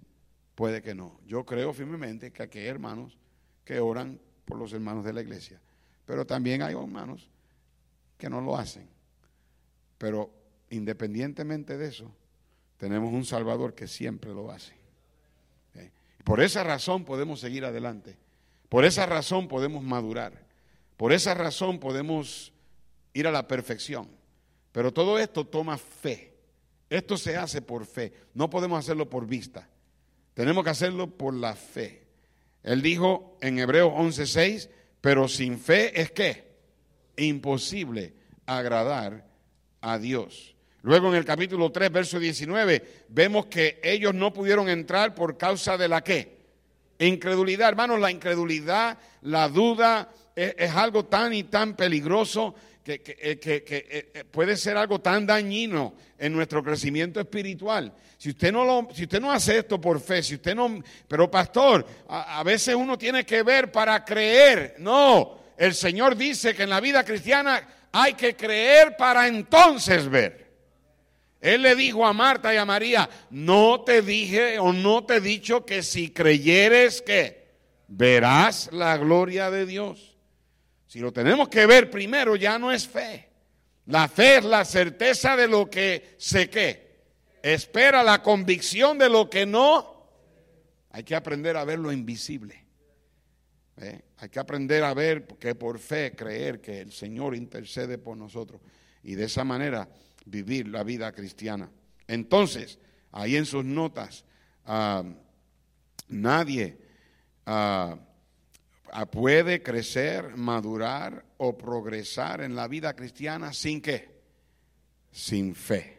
puede 0.55 0.81
que 0.81 0.93
no. 0.93 1.19
Yo 1.25 1.45
creo 1.45 1.73
firmemente 1.73 2.31
que 2.31 2.43
aquí 2.43 2.59
hay 2.59 2.67
hermanos 2.67 3.17
que 3.63 3.79
oran 3.79 4.19
por 4.45 4.57
los 4.57 4.73
hermanos 4.73 5.05
de 5.05 5.13
la 5.13 5.21
iglesia. 5.21 5.61
Pero 6.05 6.25
también 6.25 6.61
hay 6.61 6.75
hermanos 6.75 7.29
que 8.17 8.29
no 8.29 8.41
lo 8.41 8.57
hacen. 8.57 8.89
Pero 9.97 10.31
independientemente 10.69 11.77
de 11.77 11.87
eso, 11.87 12.13
tenemos 12.77 13.13
un 13.13 13.23
Salvador 13.23 13.73
que 13.73 13.87
siempre 13.87 14.31
lo 14.31 14.51
hace. 14.51 14.73
¿Eh? 15.75 15.91
Por 16.25 16.41
esa 16.41 16.63
razón 16.63 17.05
podemos 17.05 17.39
seguir 17.39 17.63
adelante. 17.63 18.17
Por 18.67 18.83
esa 18.83 19.05
razón 19.05 19.47
podemos 19.47 19.83
madurar. 19.83 20.50
Por 21.01 21.13
esa 21.13 21.33
razón 21.33 21.79
podemos 21.79 22.53
ir 23.15 23.25
a 23.25 23.31
la 23.31 23.47
perfección. 23.47 24.07
Pero 24.71 24.93
todo 24.93 25.17
esto 25.17 25.47
toma 25.47 25.79
fe. 25.79 26.35
Esto 26.91 27.17
se 27.17 27.35
hace 27.35 27.59
por 27.59 27.87
fe. 27.87 28.13
No 28.35 28.51
podemos 28.51 28.77
hacerlo 28.77 29.09
por 29.09 29.25
vista. 29.25 29.67
Tenemos 30.35 30.63
que 30.63 30.69
hacerlo 30.69 31.07
por 31.07 31.33
la 31.33 31.55
fe. 31.55 32.05
Él 32.61 32.83
dijo 32.83 33.35
en 33.41 33.57
Hebreos 33.57 33.91
11:6, 33.91 34.69
pero 35.01 35.27
sin 35.27 35.57
fe 35.57 35.99
es 35.99 36.11
que 36.11 36.51
imposible 37.17 38.13
agradar 38.45 39.27
a 39.81 39.97
Dios. 39.97 40.55
Luego 40.83 41.07
en 41.07 41.15
el 41.15 41.25
capítulo 41.25 41.71
3, 41.71 41.91
verso 41.91 42.19
19, 42.19 43.05
vemos 43.07 43.47
que 43.47 43.81
ellos 43.83 44.13
no 44.13 44.31
pudieron 44.31 44.69
entrar 44.69 45.15
por 45.15 45.35
causa 45.35 45.77
de 45.77 45.87
la 45.87 46.03
qué? 46.03 46.41
Incredulidad, 46.99 47.69
hermanos, 47.69 47.99
la 47.99 48.11
incredulidad, 48.11 48.99
la 49.23 49.49
duda 49.49 50.11
es, 50.35 50.71
algo 50.71 51.05
tan 51.05 51.33
y 51.33 51.43
tan 51.43 51.75
peligroso 51.75 52.55
que, 52.83 53.01
que, 53.01 53.11
eh, 53.11 53.39
eh, 53.45 54.11
eh, 54.13 54.23
puede 54.23 54.57
ser 54.57 54.77
algo 54.77 54.99
tan 54.99 55.25
dañino 55.25 55.93
en 56.17 56.33
nuestro 56.33 56.63
crecimiento 56.63 57.19
espiritual. 57.19 57.93
Si 58.17 58.29
usted 58.29 58.51
no 58.51 58.65
lo, 58.65 58.87
si 58.93 59.03
usted 59.03 59.21
no 59.21 59.31
hace 59.31 59.59
esto 59.59 59.79
por 59.79 59.99
fe, 59.99 60.23
si 60.23 60.35
usted 60.35 60.55
no, 60.55 60.81
pero 61.07 61.29
pastor, 61.29 61.85
a, 62.07 62.39
a 62.39 62.43
veces 62.43 62.75
uno 62.75 62.97
tiene 62.97 63.25
que 63.25 63.43
ver 63.43 63.71
para 63.71 64.03
creer. 64.03 64.75
No, 64.79 65.39
el 65.57 65.73
Señor 65.73 66.15
dice 66.15 66.55
que 66.55 66.63
en 66.63 66.69
la 66.69 66.79
vida 66.79 67.03
cristiana 67.03 67.67
hay 67.91 68.13
que 68.13 68.35
creer 68.35 68.95
para 68.97 69.27
entonces 69.27 70.09
ver. 70.09 70.41
Él 71.41 71.63
le 71.63 71.75
dijo 71.75 72.05
a 72.05 72.13
Marta 72.13 72.53
y 72.53 72.57
a 72.57 72.65
María, 72.65 73.09
no 73.31 73.81
te 73.81 74.03
dije 74.03 74.59
o 74.59 74.71
no 74.71 75.03
te 75.03 75.15
he 75.15 75.21
dicho 75.21 75.65
que 75.65 75.81
si 75.81 76.11
creyeres 76.11 77.01
que 77.01 77.41
verás 77.87 78.69
la 78.71 78.95
gloria 78.97 79.49
de 79.49 79.65
Dios. 79.65 80.10
Si 80.91 80.99
lo 80.99 81.13
tenemos 81.13 81.47
que 81.47 81.65
ver 81.65 81.89
primero, 81.89 82.35
ya 82.35 82.59
no 82.59 82.69
es 82.69 82.85
fe. 82.85 83.29
La 83.85 84.09
fe 84.09 84.39
es 84.39 84.43
la 84.43 84.65
certeza 84.65 85.37
de 85.37 85.47
lo 85.47 85.69
que 85.69 86.15
sé 86.17 86.49
que. 86.49 87.05
Espera 87.41 88.03
la 88.03 88.21
convicción 88.21 88.97
de 88.97 89.07
lo 89.07 89.29
que 89.29 89.45
no. 89.45 90.09
Hay 90.89 91.05
que 91.05 91.15
aprender 91.15 91.55
a 91.55 91.63
ver 91.63 91.79
lo 91.79 91.93
invisible. 91.93 92.65
¿Eh? 93.77 94.01
Hay 94.17 94.27
que 94.27 94.39
aprender 94.39 94.83
a 94.83 94.93
ver 94.93 95.27
que 95.39 95.55
por 95.55 95.79
fe 95.79 96.13
creer 96.13 96.59
que 96.59 96.81
el 96.81 96.91
Señor 96.91 97.37
intercede 97.37 97.97
por 97.97 98.17
nosotros 98.17 98.59
y 99.01 99.15
de 99.15 99.23
esa 99.23 99.45
manera 99.45 99.87
vivir 100.25 100.67
la 100.67 100.83
vida 100.83 101.13
cristiana. 101.13 101.71
Entonces, 102.05 102.79
ahí 103.13 103.37
en 103.37 103.45
sus 103.45 103.63
notas, 103.63 104.25
ah, 104.65 105.05
nadie 106.09 106.77
ah, 107.45 107.97
puede 109.11 109.63
crecer, 109.63 110.35
madurar 110.35 111.25
o 111.37 111.57
progresar 111.57 112.41
en 112.41 112.55
la 112.55 112.67
vida 112.67 112.93
cristiana 112.95 113.53
sin 113.53 113.81
qué? 113.81 114.21
Sin 115.11 115.55
fe. 115.55 115.97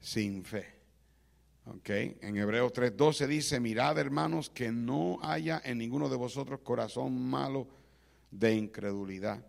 Sin 0.00 0.44
fe. 0.44 0.72
¿Ok? 1.66 1.88
En 1.88 2.36
Hebreos 2.36 2.72
3:12 2.72 3.26
dice, 3.26 3.60
mirad 3.60 3.98
hermanos 3.98 4.50
que 4.50 4.72
no 4.72 5.18
haya 5.22 5.62
en 5.64 5.78
ninguno 5.78 6.08
de 6.08 6.16
vosotros 6.16 6.60
corazón 6.60 7.20
malo 7.30 7.68
de 8.30 8.54
incredulidad 8.54 9.44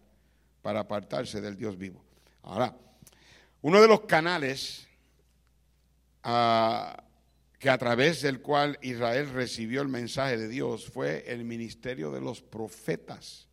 para 0.61 0.81
apartarse 0.81 1.41
del 1.41 1.57
Dios 1.57 1.77
vivo. 1.77 2.03
Ahora, 2.43 2.75
uno 3.61 3.81
de 3.81 3.87
los 3.87 4.01
canales 4.01 4.87
uh, 6.23 7.01
que 7.63 7.69
a 7.69 7.78
través 7.78 8.21
del 8.21 8.41
cual 8.41 8.78
Israel 8.82 9.30
recibió 9.30 9.82
el 9.82 9.88
mensaje 9.88 10.36
de 10.36 10.49
Dios 10.49 10.86
fue 10.86 11.23
el 11.28 11.45
ministerio 11.45 12.12
de 12.12 12.19
los 12.19 12.41
profetas. 12.41 13.47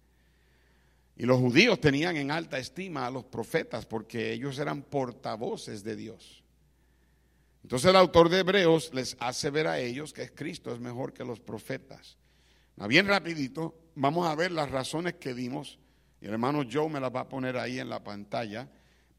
Y 1.17 1.27
los 1.27 1.39
judíos 1.39 1.81
tenían 1.81 2.17
en 2.17 2.33
alta 2.33 2.59
estima 2.59 3.07
a 3.07 3.11
los 3.13 3.23
profetas 3.23 3.87
porque 3.87 4.33
ellos 4.33 4.59
eran 4.59 4.83
portavoces 4.83 5.85
de 5.85 5.95
Dios. 5.95 6.43
Entonces 7.63 7.89
el 7.89 7.95
autor 7.95 8.31
de 8.31 8.41
Hebreos 8.41 8.91
les 8.93 9.17
hace 9.21 9.49
ver 9.49 9.69
a 9.69 9.79
ellos 9.79 10.13
que 10.13 10.29
Cristo 10.35 10.75
es 10.75 10.81
mejor 10.81 11.13
que 11.13 11.25
los 11.25 11.39
profetas. 11.39 12.19
bien 12.89 13.07
rapidito, 13.07 13.79
vamos 13.95 14.27
a 14.27 14.35
ver 14.35 14.51
las 14.51 14.73
razones 14.73 15.15
que 15.21 15.35
dimos. 15.35 15.79
Y 16.21 16.25
el 16.25 16.33
hermano 16.33 16.65
Joe 16.69 16.89
me 16.89 16.99
las 16.99 17.15
va 17.15 17.21
a 17.21 17.29
poner 17.29 17.57
ahí 17.57 17.79
en 17.79 17.89
la 17.89 18.03
pantalla 18.03 18.69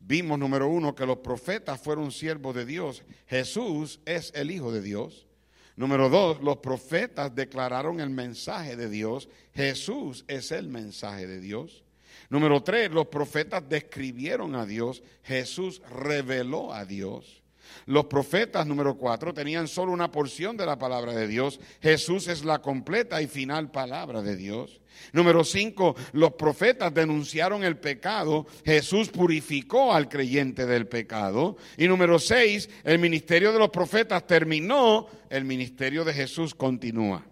Vimos, 0.03 0.37
número 0.39 0.67
uno, 0.67 0.95
que 0.95 1.05
los 1.05 1.17
profetas 1.19 1.79
fueron 1.79 2.11
siervos 2.11 2.55
de 2.55 2.65
Dios. 2.65 3.03
Jesús 3.27 3.99
es 4.05 4.31
el 4.35 4.51
Hijo 4.51 4.71
de 4.71 4.81
Dios. 4.81 5.27
Número 5.75 6.09
dos, 6.09 6.41
los 6.41 6.57
profetas 6.57 7.33
declararon 7.33 7.99
el 7.99 8.09
mensaje 8.09 8.75
de 8.75 8.89
Dios. 8.89 9.29
Jesús 9.53 10.25
es 10.27 10.51
el 10.51 10.67
mensaje 10.67 11.27
de 11.27 11.39
Dios. 11.39 11.83
Número 12.29 12.61
tres, 12.61 12.91
los 12.91 13.07
profetas 13.07 13.67
describieron 13.67 14.55
a 14.55 14.65
Dios. 14.65 15.01
Jesús 15.23 15.81
reveló 15.89 16.73
a 16.73 16.85
Dios. 16.85 17.41
Los 17.85 18.05
profetas, 18.05 18.67
número 18.67 18.97
cuatro, 18.97 19.33
tenían 19.33 19.67
solo 19.67 19.91
una 19.91 20.11
porción 20.11 20.57
de 20.57 20.65
la 20.65 20.77
palabra 20.77 21.13
de 21.13 21.27
Dios. 21.27 21.59
Jesús 21.81 22.27
es 22.27 22.43
la 22.43 22.61
completa 22.61 23.21
y 23.21 23.27
final 23.27 23.71
palabra 23.71 24.21
de 24.21 24.35
Dios. 24.35 24.80
Número 25.13 25.43
cinco, 25.43 25.95
los 26.13 26.33
profetas 26.33 26.93
denunciaron 26.93 27.63
el 27.63 27.77
pecado. 27.77 28.47
Jesús 28.65 29.09
purificó 29.09 29.93
al 29.93 30.07
creyente 30.09 30.65
del 30.65 30.87
pecado. 30.87 31.57
Y 31.77 31.87
número 31.87 32.19
seis, 32.19 32.69
el 32.83 32.99
ministerio 32.99 33.51
de 33.51 33.59
los 33.59 33.69
profetas 33.69 34.25
terminó, 34.25 35.07
el 35.29 35.45
ministerio 35.45 36.03
de 36.03 36.13
Jesús 36.13 36.55
continúa. 36.55 37.25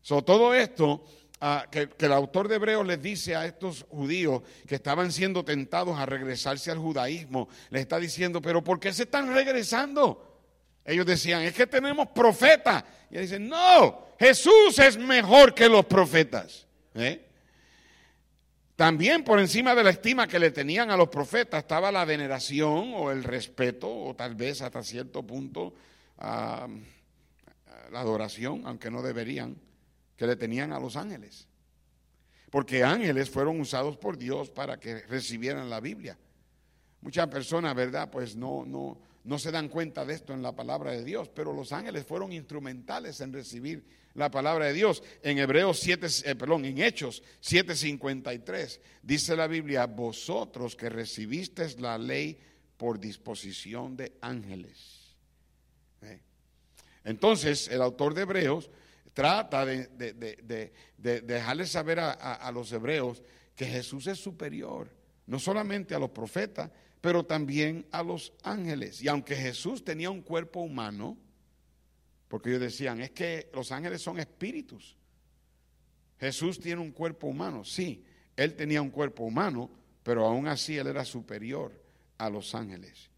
So, 0.00 0.22
todo 0.22 0.54
esto 0.54 1.04
Ah, 1.46 1.66
que, 1.70 1.90
el 1.98 2.12
autor 2.14 2.48
de 2.48 2.54
Hebreos 2.54 2.86
les 2.86 3.02
dice 3.02 3.36
a 3.36 3.44
estos 3.44 3.84
judíos 3.90 4.40
que 4.66 4.76
estaban 4.76 5.12
siendo 5.12 5.44
tentados 5.44 5.98
a 5.98 6.06
regresarse 6.06 6.70
al 6.70 6.78
judaísmo, 6.78 7.50
les 7.68 7.82
está 7.82 7.98
diciendo, 7.98 8.40
pero 8.40 8.64
¿por 8.64 8.80
qué 8.80 8.94
se 8.94 9.02
están 9.02 9.30
regresando? 9.30 10.40
Ellos 10.86 11.04
decían, 11.04 11.42
es 11.42 11.52
que 11.52 11.66
tenemos 11.66 12.08
profetas. 12.14 12.82
Y 13.10 13.18
dicen, 13.18 13.46
no, 13.46 14.06
Jesús 14.18 14.78
es 14.78 14.96
mejor 14.96 15.52
que 15.52 15.68
los 15.68 15.84
profetas. 15.84 16.63
¿Eh? 16.94 17.26
También 18.76 19.22
por 19.22 19.38
encima 19.38 19.74
de 19.74 19.84
la 19.84 19.90
estima 19.90 20.26
que 20.26 20.38
le 20.38 20.50
tenían 20.50 20.90
a 20.90 20.96
los 20.96 21.08
profetas 21.08 21.62
estaba 21.62 21.92
la 21.92 22.04
veneración 22.04 22.92
o 22.94 23.12
el 23.12 23.22
respeto, 23.22 23.88
o 23.88 24.14
tal 24.16 24.34
vez 24.34 24.62
hasta 24.62 24.82
cierto 24.82 25.22
punto 25.22 25.74
ah, 26.18 26.66
la 27.92 28.00
adoración, 28.00 28.62
aunque 28.66 28.90
no 28.90 29.02
deberían 29.02 29.56
que 30.16 30.26
le 30.26 30.36
tenían 30.36 30.72
a 30.72 30.80
los 30.80 30.96
ángeles. 30.96 31.46
Porque 32.50 32.82
ángeles 32.82 33.30
fueron 33.30 33.60
usados 33.60 33.96
por 33.96 34.16
Dios 34.16 34.50
para 34.50 34.78
que 34.78 35.02
recibieran 35.02 35.70
la 35.70 35.80
Biblia. 35.80 36.16
Muchas 37.00 37.28
personas, 37.28 37.74
¿verdad? 37.74 38.10
Pues 38.10 38.34
no, 38.34 38.64
no, 38.64 38.98
no 39.24 39.38
se 39.38 39.50
dan 39.50 39.68
cuenta 39.68 40.04
de 40.04 40.14
esto 40.14 40.32
en 40.34 40.42
la 40.42 40.54
palabra 40.54 40.92
de 40.92 41.02
Dios, 41.02 41.30
pero 41.34 41.52
los 41.52 41.72
ángeles 41.72 42.04
fueron 42.04 42.32
instrumentales 42.32 43.20
en 43.20 43.32
recibir 43.32 43.84
la 44.14 44.30
palabra 44.30 44.66
de 44.66 44.74
Dios. 44.74 45.02
En 45.22 45.38
Hebreos 45.38 45.80
7, 45.80 46.06
eh, 46.24 46.34
perdón, 46.34 46.64
en 46.66 46.78
Hechos 46.78 47.22
7:53 47.40 48.80
dice 49.02 49.34
la 49.34 49.46
Biblia, 49.46 49.86
vosotros 49.86 50.76
que 50.76 50.88
recibisteis 50.88 51.80
la 51.80 51.98
ley 51.98 52.38
por 52.76 53.00
disposición 53.00 53.96
de 53.96 54.12
ángeles. 54.20 55.16
¿Eh? 56.02 56.20
Entonces, 57.04 57.68
el 57.68 57.80
autor 57.80 58.14
de 58.14 58.22
Hebreos 58.22 58.70
trata 59.14 59.64
de, 59.64 59.88
dejarles 60.98 61.70
saber 61.70 62.00
a, 62.00 62.50
los 62.52 62.72
hebreos 62.72 63.22
que 63.54 63.64
Jesús 63.64 64.06
es 64.08 64.18
superior, 64.18 64.90
no 65.26 65.38
solamente 65.38 65.94
a 65.94 65.98
los 65.98 66.10
profetas, 66.10 66.70
pero 67.04 67.22
también 67.22 67.86
a 67.90 68.02
los 68.02 68.32
ángeles. 68.42 69.02
Y 69.02 69.08
aunque 69.08 69.36
Jesús 69.36 69.84
tenía 69.84 70.08
un 70.08 70.22
cuerpo 70.22 70.60
humano, 70.60 71.18
porque 72.28 72.48
ellos 72.48 72.62
decían, 72.62 73.02
es 73.02 73.10
que 73.10 73.50
los 73.52 73.72
ángeles 73.72 74.00
son 74.00 74.18
espíritus. 74.18 74.96
Jesús 76.18 76.58
tiene 76.58 76.80
un 76.80 76.92
cuerpo 76.92 77.26
humano, 77.26 77.62
sí, 77.62 78.02
él 78.34 78.54
tenía 78.54 78.80
un 78.80 78.88
cuerpo 78.88 79.24
humano, 79.24 79.70
pero 80.02 80.24
aún 80.24 80.48
así 80.48 80.78
él 80.78 80.86
era 80.86 81.04
superior 81.04 81.78
a 82.16 82.30
los 82.30 82.54
ángeles. 82.54 83.10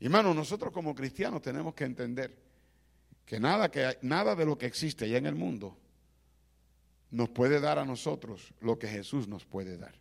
Y 0.00 0.06
hermano, 0.06 0.32
nosotros 0.32 0.72
como 0.72 0.94
cristianos 0.94 1.42
tenemos 1.42 1.74
que 1.74 1.84
entender 1.84 2.34
que 3.26 3.38
nada, 3.38 3.70
que 3.70 3.98
nada 4.00 4.34
de 4.34 4.46
lo 4.46 4.56
que 4.56 4.64
existe 4.64 5.04
allá 5.04 5.18
en 5.18 5.26
el 5.26 5.34
mundo 5.34 5.76
nos 7.10 7.28
puede 7.28 7.60
dar 7.60 7.78
a 7.78 7.84
nosotros 7.84 8.54
lo 8.62 8.78
que 8.78 8.88
Jesús 8.88 9.28
nos 9.28 9.44
puede 9.44 9.76
dar. 9.76 9.94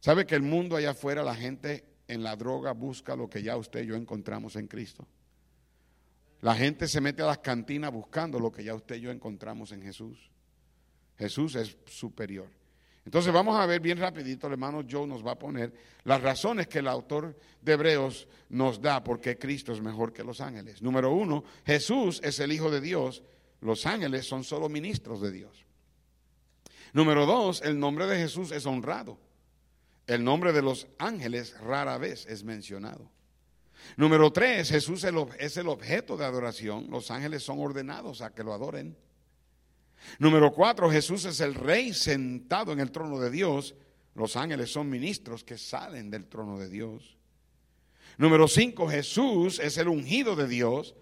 ¿Sabe 0.00 0.26
que 0.26 0.34
el 0.34 0.42
mundo 0.42 0.76
allá 0.76 0.90
afuera, 0.90 1.22
la 1.22 1.34
gente 1.34 1.90
en 2.12 2.22
la 2.22 2.36
droga 2.36 2.72
busca 2.72 3.16
lo 3.16 3.28
que 3.28 3.42
ya 3.42 3.56
usted 3.56 3.82
y 3.82 3.86
yo 3.86 3.96
encontramos 3.96 4.56
en 4.56 4.68
Cristo? 4.68 5.06
La 6.42 6.54
gente 6.54 6.88
se 6.88 7.00
mete 7.00 7.22
a 7.22 7.26
las 7.26 7.38
cantinas 7.38 7.92
buscando 7.92 8.38
lo 8.40 8.50
que 8.50 8.64
ya 8.64 8.74
usted 8.74 8.96
y 8.96 9.02
yo 9.02 9.10
encontramos 9.10 9.72
en 9.72 9.82
Jesús. 9.82 10.30
Jesús 11.16 11.54
es 11.54 11.76
superior. 11.86 12.48
Entonces 13.04 13.32
vamos 13.32 13.58
a 13.58 13.66
ver 13.66 13.80
bien 13.80 13.98
rapidito, 13.98 14.46
el 14.46 14.54
hermano 14.54 14.84
Joe 14.88 15.06
nos 15.06 15.26
va 15.26 15.32
a 15.32 15.38
poner 15.38 15.72
las 16.04 16.20
razones 16.20 16.68
que 16.68 16.78
el 16.78 16.88
autor 16.88 17.36
de 17.60 17.72
Hebreos 17.72 18.28
nos 18.48 18.80
da 18.80 19.02
por 19.02 19.20
qué 19.20 19.38
Cristo 19.38 19.72
es 19.72 19.80
mejor 19.80 20.12
que 20.12 20.22
los 20.22 20.40
ángeles. 20.40 20.82
Número 20.82 21.12
uno, 21.12 21.42
Jesús 21.64 22.20
es 22.22 22.38
el 22.38 22.52
Hijo 22.52 22.70
de 22.70 22.80
Dios, 22.80 23.22
los 23.60 23.86
ángeles 23.86 24.26
son 24.26 24.44
solo 24.44 24.68
ministros 24.68 25.20
de 25.20 25.32
Dios. 25.32 25.64
Número 26.92 27.26
dos, 27.26 27.62
el 27.62 27.78
nombre 27.78 28.06
de 28.06 28.18
Jesús 28.18 28.52
es 28.52 28.66
honrado. 28.66 29.18
El 30.06 30.24
nombre 30.24 30.52
de 30.52 30.62
los 30.62 30.86
ángeles 30.98 31.58
rara 31.60 31.98
vez 31.98 32.26
es 32.26 32.44
mencionado. 32.44 33.10
Número 33.96 34.32
tres, 34.32 34.70
Jesús 34.70 35.04
es 35.38 35.56
el 35.56 35.68
objeto 35.68 36.16
de 36.16 36.24
adoración. 36.24 36.88
Los 36.90 37.10
ángeles 37.10 37.42
son 37.42 37.58
ordenados 37.60 38.20
a 38.20 38.34
que 38.34 38.44
lo 38.44 38.52
adoren. 38.52 38.96
Número 40.18 40.52
cuatro, 40.52 40.90
Jesús 40.90 41.24
es 41.24 41.40
el 41.40 41.54
rey 41.54 41.92
sentado 41.92 42.72
en 42.72 42.80
el 42.80 42.90
trono 42.90 43.20
de 43.20 43.30
Dios. 43.30 43.74
Los 44.14 44.36
ángeles 44.36 44.70
son 44.72 44.90
ministros 44.90 45.44
que 45.44 45.56
salen 45.56 46.10
del 46.10 46.26
trono 46.26 46.58
de 46.58 46.68
Dios. 46.68 47.16
Número 48.18 48.46
cinco, 48.46 48.88
Jesús 48.88 49.58
es 49.58 49.78
el 49.78 49.88
ungido 49.88 50.36
de 50.36 50.48
Dios. 50.48 50.94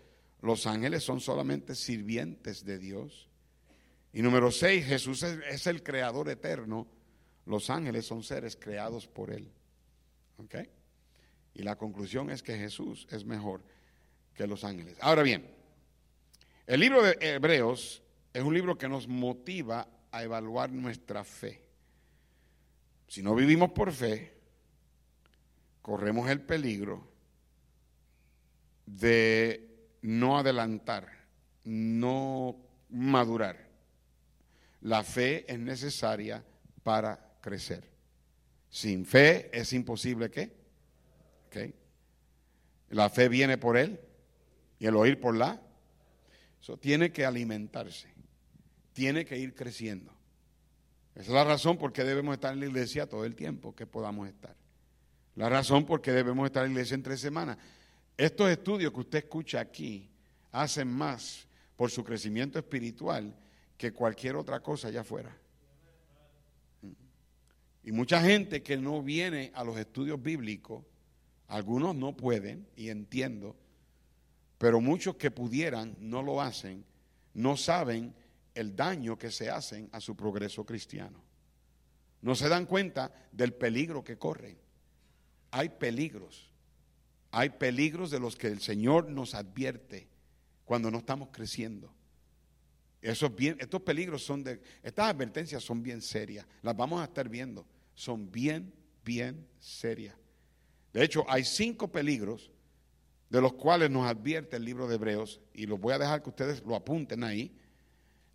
Los 0.43 0.67
ángeles 0.67 1.03
son 1.03 1.21
solamente 1.21 1.75
sirvientes 1.75 2.65
de 2.65 2.79
Dios. 2.79 3.29
Y 4.13 4.23
número 4.23 4.51
seis, 4.51 4.87
Jesús 4.87 5.23
es, 5.23 5.67
el 5.67 5.83
creador 5.83 6.29
eterno. 6.29 6.87
Los 7.51 7.69
ángeles 7.69 8.07
son 8.07 8.23
seres 8.23 8.55
creados 8.55 9.09
por 9.09 9.33
Él. 9.33 9.51
¿Ok? 10.37 10.55
Y 11.55 11.65
la 11.65 11.75
conclusión 11.75 12.31
es 12.31 12.45
que 12.45 12.57
Jesús 12.57 13.09
es 13.11 13.25
mejor 13.25 13.61
que 14.35 14.47
los 14.47 14.63
ángeles. 14.63 14.97
Ahora 15.01 15.25
bien, 15.25 15.51
el 16.69 16.79
libro 16.79 17.03
de 17.03 17.19
Hebreos 17.21 18.05
es 18.33 18.45
un 18.45 18.55
libro 18.55 18.79
que 18.79 18.89
nos 18.89 19.09
motiva 19.09 19.89
a 20.13 20.23
evaluar 20.23 20.71
nuestra 20.71 21.25
fe. 21.25 21.61
Si 23.09 23.21
no 23.21 23.35
vivimos 23.35 23.73
por 23.73 23.91
fe, 23.91 24.33
corremos 25.83 26.31
el 26.31 26.43
peligro 26.43 27.05
de 28.87 29.89
no 30.03 30.39
adelantar, 30.39 31.09
no 31.65 32.57
madurar. 32.91 33.69
La 34.83 35.03
fe 35.03 35.53
es 35.53 35.59
necesaria 35.59 36.45
para 36.85 37.30
crecer. 37.41 37.89
Sin 38.69 39.05
fe 39.05 39.51
es 39.53 39.73
imposible 39.73 40.31
que. 40.31 40.59
La 42.91 43.09
fe 43.09 43.29
viene 43.29 43.59
por 43.59 43.77
él 43.77 44.01
y 44.79 44.87
el 44.87 44.97
oír 44.97 45.21
por 45.21 45.37
la. 45.37 45.61
Eso 46.61 46.77
tiene 46.77 47.13
que 47.13 47.25
alimentarse 47.25 48.11
tiene 49.01 49.25
que 49.25 49.39
ir 49.39 49.55
creciendo. 49.55 50.13
Esa 51.15 51.23
es 51.23 51.29
la 51.29 51.45
razón 51.45 51.79
por 51.79 51.93
qué 51.93 52.05
debemos 52.05 52.35
estar 52.35 52.53
en 52.53 52.61
la 52.61 52.67
iglesia 52.67 53.09
todo 53.09 53.25
el 53.25 53.35
tiempo 53.35 53.75
que 53.75 53.87
podamos 53.87 54.29
estar. 54.29 54.55
La 55.37 55.49
razón 55.49 55.87
por 55.87 56.01
qué 56.01 56.13
debemos 56.13 56.47
estar 56.47 56.65
en 56.65 56.75
la 56.75 56.81
iglesia 56.81 56.97
en 56.97 57.03
tres 57.03 57.21
semanas. 57.21 57.57
Estos 58.17 58.51
estudios 58.51 58.93
que 58.93 59.01
usted 59.01 59.19
escucha 59.21 59.61
aquí 59.61 60.11
hacen 60.53 60.89
más 60.89 61.47
por 61.77 61.91
su 61.91 62.05
crecimiento 62.05 62.59
espiritual 62.59 63.35
que 63.77 63.93
cualquier 63.93 64.37
otra 64.37 64.61
cosa 64.61 64.89
allá 64.89 65.01
afuera. 65.01 65.35
Y 67.83 67.93
mucha 67.93 68.21
gente 68.23 68.63
que 68.63 68.77
no 68.77 69.03
viene 69.03 69.51
a 69.55 69.65
los 69.65 69.79
estudios 69.79 70.23
bíblicos, 70.23 70.85
algunos 71.49 71.97
no 71.97 72.17
pueden, 72.17 72.67
y 72.77 72.91
entiendo, 72.91 73.57
pero 74.59 74.81
muchos 74.81 75.17
que 75.17 75.31
pudieran 75.31 75.97
no 75.99 76.23
lo 76.23 76.41
hacen, 76.41 76.85
no 77.35 77.57
saben 77.57 78.15
el 78.55 78.77
daño 78.77 79.19
que 79.19 79.31
se 79.31 79.49
hacen 79.49 79.89
a 79.93 80.01
su 80.01 80.15
progreso 80.15 80.65
cristiano. 80.67 81.23
No 82.23 82.35
se 82.35 82.49
dan 82.49 82.67
cuenta 82.67 83.13
del 83.33 83.55
peligro 83.55 84.05
que 84.05 84.19
corren. 84.19 84.59
Hay 85.51 85.71
peligros. 85.71 86.51
Hay 87.31 87.51
peligros 87.51 88.11
de 88.11 88.21
los 88.21 88.37
que 88.37 88.49
el 88.49 88.61
Señor 88.61 89.09
nos 89.09 89.35
advierte 89.35 90.09
cuando 90.65 90.91
no 90.91 90.99
estamos 90.99 91.31
creciendo. 91.33 91.93
Esos 93.03 93.35
bien, 93.35 93.57
estos 93.61 93.81
peligros 93.83 94.23
son 94.23 94.45
de, 94.45 94.61
estas 94.83 95.09
advertencias 95.09 95.63
son 95.63 95.83
bien 95.83 96.03
serias. 96.03 96.47
Las 96.63 96.77
vamos 96.77 97.01
a 97.01 97.05
estar 97.05 97.29
viendo. 97.29 97.67
Son 97.95 98.31
bien, 98.31 98.73
bien 99.05 99.47
serias. 99.59 100.15
De 100.93 101.03
hecho, 101.03 101.25
hay 101.29 101.45
cinco 101.45 101.91
peligros 101.91 102.51
de 103.29 103.41
los 103.41 103.55
cuales 103.55 103.91
nos 103.91 104.07
advierte 104.07 104.57
el 104.57 104.65
libro 104.65 104.89
de 104.89 104.97
Hebreos, 104.97 105.41
y 105.55 105.67
los 105.67 105.79
voy 105.79 105.95
a 105.95 105.99
dejar 105.99 106.23
que 106.23 106.31
ustedes 106.31 106.63
lo 106.65 106.75
apunten 106.75 107.23
ahí, 107.23 107.55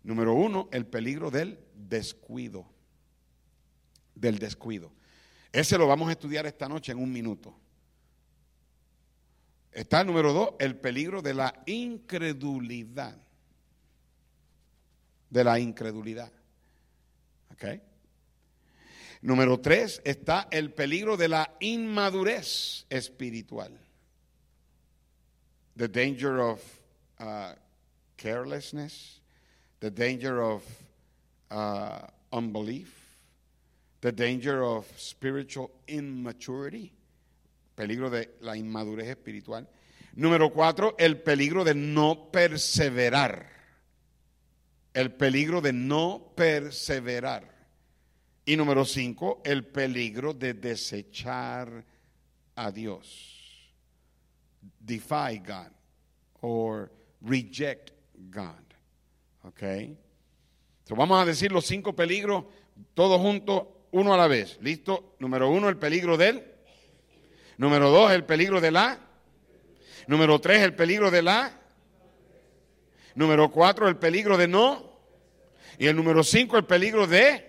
Número 0.06 0.34
uno, 0.34 0.68
el 0.70 0.86
peligro 0.86 1.32
del 1.32 1.58
descuido. 1.74 2.64
Del 4.14 4.38
descuido. 4.38 4.92
Ese 5.50 5.76
lo 5.76 5.88
vamos 5.88 6.08
a 6.08 6.12
estudiar 6.12 6.46
esta 6.46 6.68
noche 6.68 6.92
en 6.92 6.98
un 6.98 7.10
minuto. 7.10 7.58
Está 9.72 10.02
el 10.02 10.06
número 10.06 10.32
dos, 10.32 10.50
el 10.60 10.76
peligro 10.76 11.22
de 11.22 11.34
la 11.34 11.60
incredulidad. 11.66 13.20
De 15.30 15.44
la 15.44 15.58
incredulidad. 15.58 16.30
Número 19.22 19.58
tres, 19.60 20.00
está 20.04 20.46
el 20.50 20.72
peligro 20.72 21.16
de 21.16 21.28
la 21.28 21.56
inmadurez 21.60 22.86
espiritual. 22.90 23.72
The 25.76 25.88
danger 25.88 26.40
of 26.40 26.60
uh, 27.18 27.54
carelessness 28.16 29.20
the 29.80 29.90
danger 29.90 30.42
of 30.42 30.62
uh, 31.50 32.00
unbelief, 32.32 33.18
the 34.00 34.12
danger 34.12 34.64
of 34.64 34.86
spiritual 34.96 35.70
immaturity, 35.86 36.92
peligro 37.76 38.10
de 38.10 38.28
la 38.40 38.56
inmadurez 38.56 39.08
espiritual. 39.08 39.68
Número 40.16 40.50
cuatro, 40.50 40.94
el 40.98 41.18
peligro 41.18 41.62
de 41.62 41.74
no 41.74 42.30
perseverar. 42.32 43.55
El 44.96 45.12
peligro 45.12 45.60
de 45.60 45.74
no 45.74 46.32
perseverar. 46.34 47.54
Y 48.46 48.56
número 48.56 48.86
cinco, 48.86 49.42
el 49.44 49.66
peligro 49.66 50.32
de 50.32 50.54
desechar 50.54 51.84
a 52.54 52.70
Dios. 52.70 53.74
Defy 54.80 55.42
God 55.46 55.70
or 56.40 56.90
reject 57.20 57.90
God. 58.30 58.64
¿Ok? 59.42 59.62
vamos 60.88 61.20
a 61.20 61.26
decir 61.26 61.52
los 61.52 61.66
cinco 61.66 61.94
peligros 61.94 62.44
todos 62.94 63.20
juntos, 63.20 63.64
uno 63.90 64.14
a 64.14 64.16
la 64.16 64.28
vez. 64.28 64.56
¿Listo? 64.62 65.16
Número 65.18 65.50
uno, 65.50 65.68
el 65.68 65.76
peligro 65.76 66.16
del. 66.16 66.42
Número 67.58 67.90
dos, 67.90 68.12
el 68.12 68.24
peligro 68.24 68.62
de 68.62 68.70
la. 68.70 68.98
Número 70.06 70.40
tres, 70.40 70.62
el 70.62 70.74
peligro 70.74 71.10
de 71.10 71.20
la. 71.20 71.60
Número 73.14 73.50
cuatro, 73.50 73.88
el 73.88 73.96
peligro 73.96 74.38
de 74.38 74.48
no. 74.48 74.85
Y 75.78 75.86
el 75.86 75.96
número 75.96 76.22
cinco, 76.24 76.56
el 76.56 76.64
peligro 76.64 77.06
de. 77.06 77.44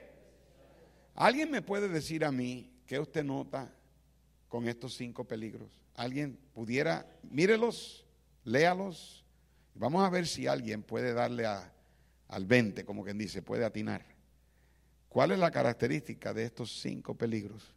¿Alguien 1.15 1.49
me 1.49 1.61
puede 1.61 1.87
decir 1.87 2.23
a 2.25 2.31
mí 2.31 2.71
qué 2.85 2.99
usted 2.99 3.23
nota 3.23 3.73
con 4.47 4.67
estos 4.67 4.95
cinco 4.95 5.23
peligros? 5.23 5.69
¿Alguien 5.95 6.37
pudiera, 6.53 7.07
mírelos, 7.23 8.05
léalos? 8.43 9.25
Vamos 9.73 10.05
a 10.05 10.09
ver 10.09 10.27
si 10.27 10.47
alguien 10.47 10.83
puede 10.83 11.13
darle 11.13 11.45
a, 11.45 11.73
al 12.27 12.45
20, 12.45 12.85
como 12.85 13.03
quien 13.03 13.17
dice, 13.17 13.41
puede 13.41 13.65
atinar. 13.65 14.05
¿Cuál 15.09 15.31
es 15.31 15.39
la 15.39 15.49
característica 15.49 16.33
de 16.33 16.43
estos 16.45 16.79
cinco 16.79 17.15
peligros? 17.15 17.73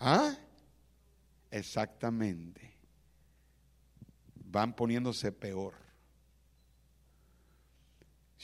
¿Ah? 0.00 0.36
Exactamente. 1.50 2.72
Van 4.34 4.74
poniéndose 4.74 5.30
peor. 5.30 5.83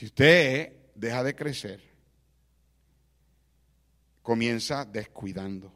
Si 0.00 0.06
usted 0.06 0.72
deja 0.94 1.22
de 1.22 1.36
crecer, 1.36 1.82
comienza 4.22 4.86
descuidando. 4.86 5.70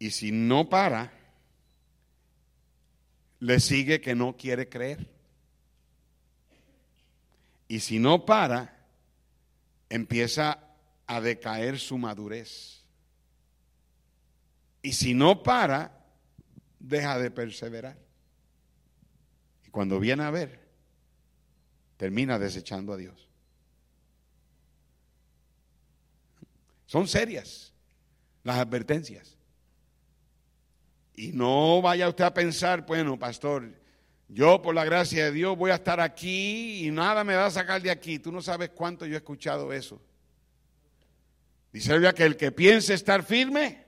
Y 0.00 0.10
si 0.10 0.32
no 0.32 0.68
para, 0.68 1.12
le 3.38 3.60
sigue 3.60 4.00
que 4.00 4.16
no 4.16 4.36
quiere 4.36 4.68
creer. 4.68 5.08
Y 7.68 7.78
si 7.78 8.00
no 8.00 8.26
para, 8.26 8.84
empieza 9.88 10.58
a 11.06 11.20
decaer 11.20 11.78
su 11.78 11.98
madurez. 11.98 12.84
Y 14.82 14.92
si 14.92 15.14
no 15.14 15.44
para, 15.44 16.04
deja 16.80 17.16
de 17.16 17.30
perseverar. 17.30 17.96
Y 19.64 19.70
cuando 19.70 20.00
viene 20.00 20.24
a 20.24 20.30
ver, 20.30 20.65
termina 21.96 22.38
desechando 22.38 22.92
a 22.92 22.96
Dios. 22.96 23.28
Son 26.86 27.08
serias 27.08 27.72
las 28.44 28.58
advertencias. 28.58 29.36
Y 31.14 31.32
no 31.32 31.82
vaya 31.82 32.08
usted 32.08 32.24
a 32.24 32.34
pensar, 32.34 32.86
bueno, 32.86 33.18
pastor, 33.18 33.72
yo 34.28 34.60
por 34.60 34.74
la 34.74 34.84
gracia 34.84 35.24
de 35.24 35.32
Dios 35.32 35.56
voy 35.56 35.70
a 35.70 35.76
estar 35.76 36.00
aquí 36.00 36.86
y 36.86 36.90
nada 36.90 37.24
me 37.24 37.34
va 37.34 37.46
a 37.46 37.50
sacar 37.50 37.80
de 37.80 37.90
aquí. 37.90 38.18
Tú 38.18 38.30
no 38.30 38.42
sabes 38.42 38.70
cuánto 38.70 39.06
yo 39.06 39.14
he 39.14 39.18
escuchado 39.18 39.72
eso. 39.72 40.00
Dice 41.72 41.98
que 42.14 42.24
el 42.24 42.36
que 42.36 42.52
piense 42.52 42.94
estar 42.94 43.22
firme, 43.22 43.84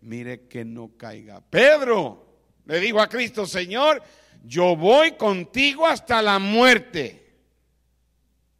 mire 0.00 0.46
que 0.46 0.64
no 0.64 0.96
caiga. 0.96 1.40
Pedro 1.40 2.26
le 2.66 2.80
dijo 2.80 3.00
a 3.00 3.08
Cristo, 3.08 3.46
Señor, 3.46 4.02
yo 4.44 4.76
voy 4.76 5.12
contigo 5.12 5.86
hasta 5.86 6.22
la 6.22 6.38
muerte. 6.38 7.27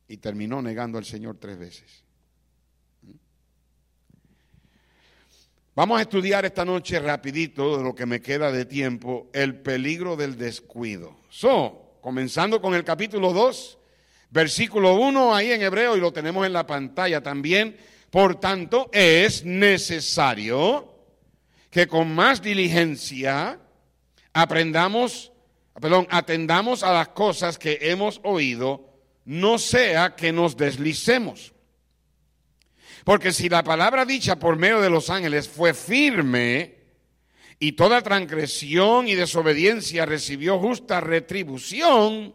Y 0.08 0.16
terminó 0.16 0.60
negando 0.62 0.98
al 0.98 1.04
Señor 1.04 1.36
tres 1.38 1.58
veces. 1.58 2.02
Vamos 5.78 6.00
a 6.00 6.02
estudiar 6.02 6.44
esta 6.44 6.64
noche 6.64 6.98
rapidito, 6.98 7.76
de 7.76 7.84
lo 7.84 7.94
que 7.94 8.04
me 8.04 8.20
queda 8.20 8.50
de 8.50 8.64
tiempo, 8.64 9.28
el 9.32 9.60
peligro 9.60 10.16
del 10.16 10.36
descuido. 10.36 11.14
So, 11.28 11.98
comenzando 12.00 12.60
con 12.60 12.74
el 12.74 12.82
capítulo 12.82 13.32
2, 13.32 13.78
versículo 14.30 14.94
1, 14.94 15.36
ahí 15.36 15.52
en 15.52 15.62
hebreo, 15.62 15.96
y 15.96 16.00
lo 16.00 16.12
tenemos 16.12 16.44
en 16.44 16.52
la 16.52 16.66
pantalla 16.66 17.22
también. 17.22 17.76
Por 18.10 18.40
tanto, 18.40 18.90
es 18.92 19.44
necesario 19.44 20.92
que 21.70 21.86
con 21.86 22.12
más 22.12 22.42
diligencia 22.42 23.60
aprendamos, 24.32 25.30
perdón, 25.80 26.08
atendamos 26.10 26.82
a 26.82 26.92
las 26.92 27.08
cosas 27.10 27.56
que 27.56 27.78
hemos 27.82 28.20
oído, 28.24 28.87
no 29.28 29.58
sea 29.58 30.16
que 30.16 30.32
nos 30.32 30.56
deslicemos. 30.56 31.52
Porque 33.04 33.30
si 33.30 33.50
la 33.50 33.62
palabra 33.62 34.06
dicha 34.06 34.38
por 34.38 34.56
medio 34.56 34.80
de 34.80 34.88
los 34.88 35.10
ángeles 35.10 35.46
fue 35.46 35.74
firme 35.74 36.76
y 37.58 37.72
toda 37.72 38.00
transgresión 38.00 39.06
y 39.06 39.14
desobediencia 39.14 40.06
recibió 40.06 40.58
justa 40.58 41.02
retribución, 41.02 42.34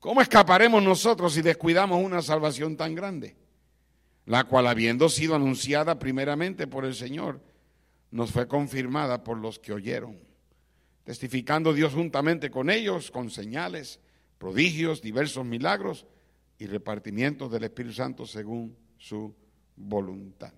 ¿cómo 0.00 0.20
escaparemos 0.20 0.82
nosotros 0.82 1.34
si 1.34 1.42
descuidamos 1.42 2.02
una 2.02 2.22
salvación 2.22 2.76
tan 2.76 2.96
grande? 2.96 3.36
La 4.26 4.44
cual 4.44 4.66
habiendo 4.66 5.08
sido 5.08 5.36
anunciada 5.36 5.96
primeramente 6.00 6.66
por 6.66 6.86
el 6.86 6.96
Señor, 6.96 7.40
nos 8.10 8.32
fue 8.32 8.48
confirmada 8.48 9.22
por 9.22 9.38
los 9.38 9.60
que 9.60 9.72
oyeron, 9.72 10.18
testificando 11.04 11.72
Dios 11.72 11.94
juntamente 11.94 12.50
con 12.50 12.68
ellos, 12.68 13.12
con 13.12 13.30
señales, 13.30 14.00
prodigios, 14.38 15.02
diversos 15.02 15.44
milagros 15.44 16.06
y 16.58 16.66
repartimientos 16.66 17.50
del 17.50 17.64
Espíritu 17.64 17.94
Santo 17.94 18.26
según 18.26 18.76
su 18.96 19.34
voluntad. 19.76 20.52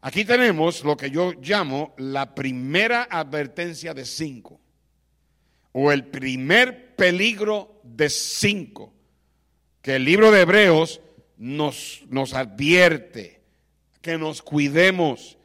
Aquí 0.00 0.24
tenemos 0.24 0.84
lo 0.84 0.96
que 0.96 1.10
yo 1.10 1.32
llamo 1.40 1.94
la 1.96 2.34
primera 2.34 3.08
advertencia 3.10 3.94
de 3.94 4.04
cinco, 4.04 4.60
o 5.72 5.90
el 5.90 6.04
primer 6.04 6.94
peligro 6.94 7.80
de 7.82 8.10
cinco, 8.10 8.92
que 9.80 9.96
el 9.96 10.04
libro 10.04 10.30
de 10.30 10.42
Hebreos 10.42 11.00
nos, 11.36 12.02
nos 12.08 12.34
advierte, 12.34 13.40
que 14.00 14.18
nos 14.18 14.42
cuidemos. 14.42 15.38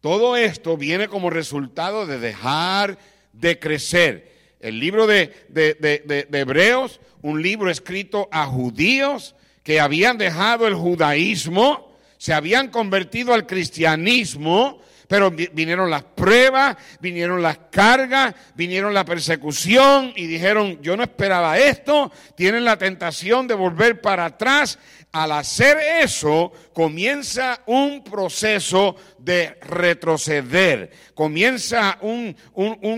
Todo 0.00 0.36
esto 0.36 0.76
viene 0.76 1.08
como 1.08 1.30
resultado 1.30 2.06
de 2.06 2.18
dejar 2.18 2.98
de 3.32 3.58
crecer. 3.58 4.37
El 4.60 4.80
libro 4.80 5.06
de, 5.06 5.46
de 5.48 6.26
Hebreos, 6.32 7.00
un 7.22 7.42
libro 7.42 7.70
escrito 7.70 8.28
a 8.32 8.46
judíos 8.46 9.34
que 9.62 9.80
habían 9.80 10.18
dejado 10.18 10.66
el 10.66 10.74
judaísmo, 10.74 11.96
se 12.16 12.34
habían 12.34 12.68
convertido 12.68 13.34
al 13.34 13.46
cristianismo, 13.46 14.80
pero 15.08 15.30
vinieron 15.30 15.90
las 15.90 16.02
pruebas, 16.02 16.76
vinieron 17.00 17.40
las 17.40 17.58
cargas, 17.70 18.34
vinieron 18.54 18.92
la 18.92 19.06
persecución 19.06 20.12
y 20.14 20.26
dijeron, 20.26 20.80
yo 20.82 20.96
no 20.96 21.02
esperaba 21.02 21.58
esto, 21.58 22.12
tienen 22.36 22.64
la 22.64 22.76
tentación 22.76 23.46
de 23.46 23.54
volver 23.54 24.02
para 24.02 24.26
atrás 24.26 24.78
al 25.12 25.32
hacer 25.32 25.78
eso, 26.02 26.52
comienza 26.74 27.60
un 27.66 28.04
proceso 28.04 28.94
de 29.18 29.56
retroceder, 29.62 30.90
comienza 31.14 31.98
un, 32.02 32.36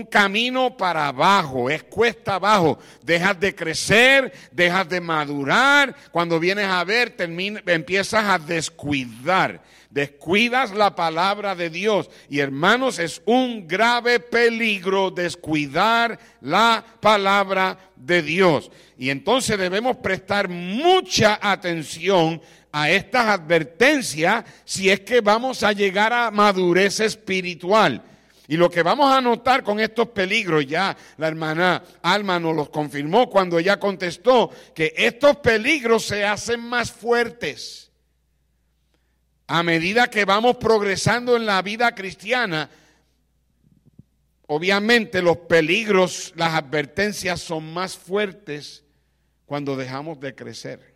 camino 0.09 0.75
para 0.75 1.07
abajo, 1.07 1.69
es 1.69 1.83
cuesta 1.83 2.35
abajo, 2.35 2.79
dejas 3.01 3.39
de 3.39 3.55
crecer, 3.55 4.33
dejas 4.51 4.89
de 4.89 4.99
madurar, 4.99 5.95
cuando 6.11 6.39
vienes 6.39 6.67
a 6.67 6.83
ver, 6.83 7.15
empiezas 7.65 8.25
a 8.25 8.37
descuidar 8.37 9.61
descuidas 9.91 10.71
la 10.71 10.95
palabra 10.95 11.53
de 11.55 11.69
Dios. 11.69 12.09
Y 12.29 12.39
hermanos, 12.39 12.97
es 12.97 13.21
un 13.25 13.67
grave 13.67 14.19
peligro 14.19 15.11
descuidar 15.11 16.17
la 16.41 16.83
palabra 16.99 17.77
de 17.95 18.21
Dios. 18.21 18.71
Y 18.97 19.09
entonces 19.09 19.57
debemos 19.57 19.97
prestar 19.97 20.49
mucha 20.49 21.39
atención 21.41 22.41
a 22.71 22.89
estas 22.89 23.27
advertencias 23.27 24.45
si 24.63 24.89
es 24.89 25.01
que 25.01 25.21
vamos 25.21 25.61
a 25.63 25.73
llegar 25.73 26.13
a 26.13 26.31
madurez 26.31 27.01
espiritual. 27.01 28.03
Y 28.47 28.57
lo 28.57 28.69
que 28.69 28.83
vamos 28.83 29.13
a 29.13 29.21
notar 29.21 29.63
con 29.63 29.79
estos 29.79 30.09
peligros, 30.09 30.65
ya 30.65 30.95
la 31.17 31.27
hermana 31.27 31.83
Alma 32.01 32.37
nos 32.37 32.55
los 32.55 32.69
confirmó 32.69 33.29
cuando 33.29 33.57
ella 33.57 33.79
contestó, 33.79 34.49
que 34.75 34.93
estos 34.97 35.37
peligros 35.37 36.05
se 36.05 36.25
hacen 36.25 36.59
más 36.59 36.91
fuertes. 36.91 37.90
A 39.53 39.63
medida 39.63 40.09
que 40.09 40.23
vamos 40.23 40.55
progresando 40.55 41.35
en 41.35 41.45
la 41.45 41.61
vida 41.61 41.93
cristiana, 41.93 42.69
obviamente 44.47 45.21
los 45.21 45.39
peligros, 45.39 46.31
las 46.37 46.53
advertencias 46.53 47.41
son 47.41 47.73
más 47.73 47.97
fuertes 47.97 48.85
cuando 49.45 49.75
dejamos 49.75 50.21
de 50.21 50.33
crecer. 50.33 50.95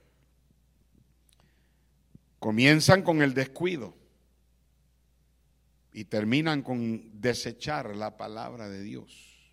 Comienzan 2.39 3.01
con 3.01 3.21
el 3.21 3.33
descuido 3.33 3.93
y 5.91 6.05
terminan 6.05 6.61
con 6.61 7.19
desechar 7.19 7.93
la 7.93 8.15
palabra 8.15 8.69
de 8.69 8.81
Dios. 8.83 9.51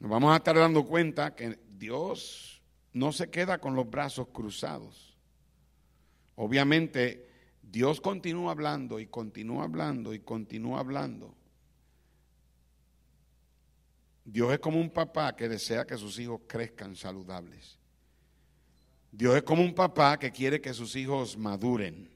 Nos 0.00 0.10
vamos 0.10 0.32
a 0.32 0.38
estar 0.38 0.56
dando 0.56 0.84
cuenta 0.84 1.36
que 1.36 1.60
Dios 1.78 2.60
no 2.92 3.12
se 3.12 3.30
queda 3.30 3.58
con 3.58 3.76
los 3.76 3.88
brazos 3.88 4.26
cruzados. 4.32 5.16
Obviamente 6.34 7.30
Dios 7.72 8.02
continúa 8.02 8.52
hablando 8.52 9.00
y 9.00 9.06
continúa 9.06 9.64
hablando 9.64 10.12
y 10.12 10.18
continúa 10.18 10.80
hablando. 10.80 11.34
Dios 14.26 14.52
es 14.52 14.58
como 14.58 14.78
un 14.78 14.90
papá 14.90 15.34
que 15.34 15.48
desea 15.48 15.86
que 15.86 15.96
sus 15.96 16.18
hijos 16.18 16.42
crezcan 16.46 16.94
saludables. 16.94 17.78
Dios 19.10 19.36
es 19.36 19.42
como 19.42 19.62
un 19.62 19.74
papá 19.74 20.18
que 20.18 20.30
quiere 20.30 20.60
que 20.60 20.74
sus 20.74 20.94
hijos 20.96 21.38
maduren. 21.38 22.10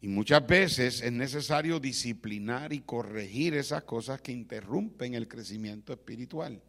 Y 0.00 0.06
muchas 0.06 0.46
veces 0.46 1.02
es 1.02 1.10
necesario 1.10 1.80
disciplinar 1.80 2.72
y 2.72 2.82
corregir 2.82 3.54
esas 3.54 3.82
cosas 3.82 4.20
que 4.20 4.30
interrumpen 4.30 5.14
el 5.14 5.26
crecimiento 5.26 5.92
espiritual. 5.92 6.62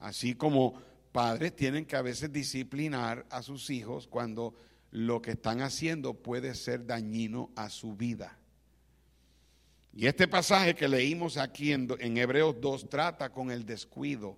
Así 0.00 0.34
como 0.34 0.74
padres 1.12 1.56
tienen 1.56 1.86
que 1.86 1.96
a 1.96 2.02
veces 2.02 2.30
disciplinar 2.30 3.24
a 3.30 3.42
sus 3.42 3.70
hijos 3.70 4.06
cuando 4.06 4.54
lo 4.92 5.22
que 5.22 5.32
están 5.32 5.62
haciendo 5.62 6.14
puede 6.14 6.54
ser 6.54 6.86
dañino 6.86 7.50
a 7.56 7.70
su 7.70 7.96
vida. 7.96 8.38
Y 9.94 10.06
este 10.06 10.28
pasaje 10.28 10.74
que 10.74 10.86
leímos 10.86 11.38
aquí 11.38 11.72
en, 11.72 12.16
Hebreos 12.16 12.60
2 12.60 12.88
trata 12.88 13.30
con 13.30 13.50
el 13.50 13.66
descuido, 13.66 14.36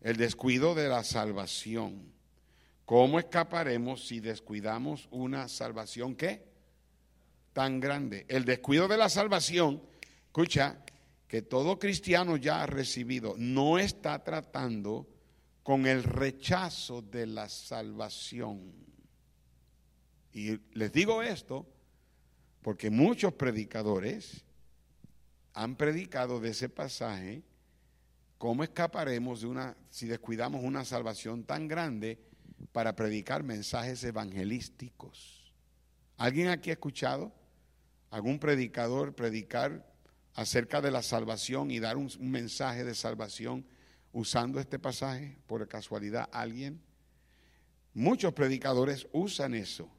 el 0.00 0.16
descuido 0.16 0.74
de 0.74 0.88
la 0.88 1.04
salvación. 1.04 2.12
¿Cómo 2.84 3.18
escaparemos 3.18 4.06
si 4.06 4.20
descuidamos 4.20 5.08
una 5.12 5.48
salvación 5.48 6.16
qué? 6.16 6.44
Tan 7.52 7.78
grande. 7.78 8.26
El 8.28 8.44
descuido 8.44 8.88
de 8.88 8.96
la 8.96 9.08
salvación, 9.08 9.82
escucha, 10.26 10.84
que 11.28 11.42
todo 11.42 11.78
cristiano 11.78 12.36
ya 12.36 12.62
ha 12.62 12.66
recibido, 12.66 13.34
no 13.38 13.78
está 13.78 14.22
tratando 14.22 15.08
con 15.62 15.86
el 15.86 16.02
rechazo 16.02 17.02
de 17.02 17.26
la 17.26 17.48
salvación. 17.48 18.91
Y 20.32 20.58
les 20.72 20.92
digo 20.92 21.22
esto 21.22 21.66
porque 22.62 22.90
muchos 22.90 23.34
predicadores 23.34 24.44
han 25.52 25.76
predicado 25.76 26.40
de 26.40 26.50
ese 26.50 26.68
pasaje, 26.68 27.42
¿cómo 28.38 28.62
escaparemos 28.62 29.42
de 29.42 29.48
una, 29.48 29.76
si 29.90 30.06
descuidamos 30.06 30.62
una 30.64 30.84
salvación 30.84 31.44
tan 31.44 31.68
grande 31.68 32.18
para 32.72 32.96
predicar 32.96 33.42
mensajes 33.42 34.02
evangelísticos? 34.04 35.52
¿Alguien 36.16 36.48
aquí 36.48 36.70
ha 36.70 36.74
escuchado 36.74 37.32
algún 38.10 38.38
predicador 38.38 39.14
predicar 39.14 39.92
acerca 40.34 40.80
de 40.80 40.90
la 40.90 41.02
salvación 41.02 41.70
y 41.70 41.80
dar 41.80 41.96
un, 41.96 42.10
un 42.18 42.30
mensaje 42.30 42.84
de 42.84 42.94
salvación 42.94 43.66
usando 44.12 44.60
este 44.60 44.78
pasaje? 44.78 45.36
¿Por 45.46 45.66
casualidad 45.68 46.30
alguien? 46.32 46.80
Muchos 47.92 48.32
predicadores 48.32 49.06
usan 49.12 49.54
eso. 49.54 49.90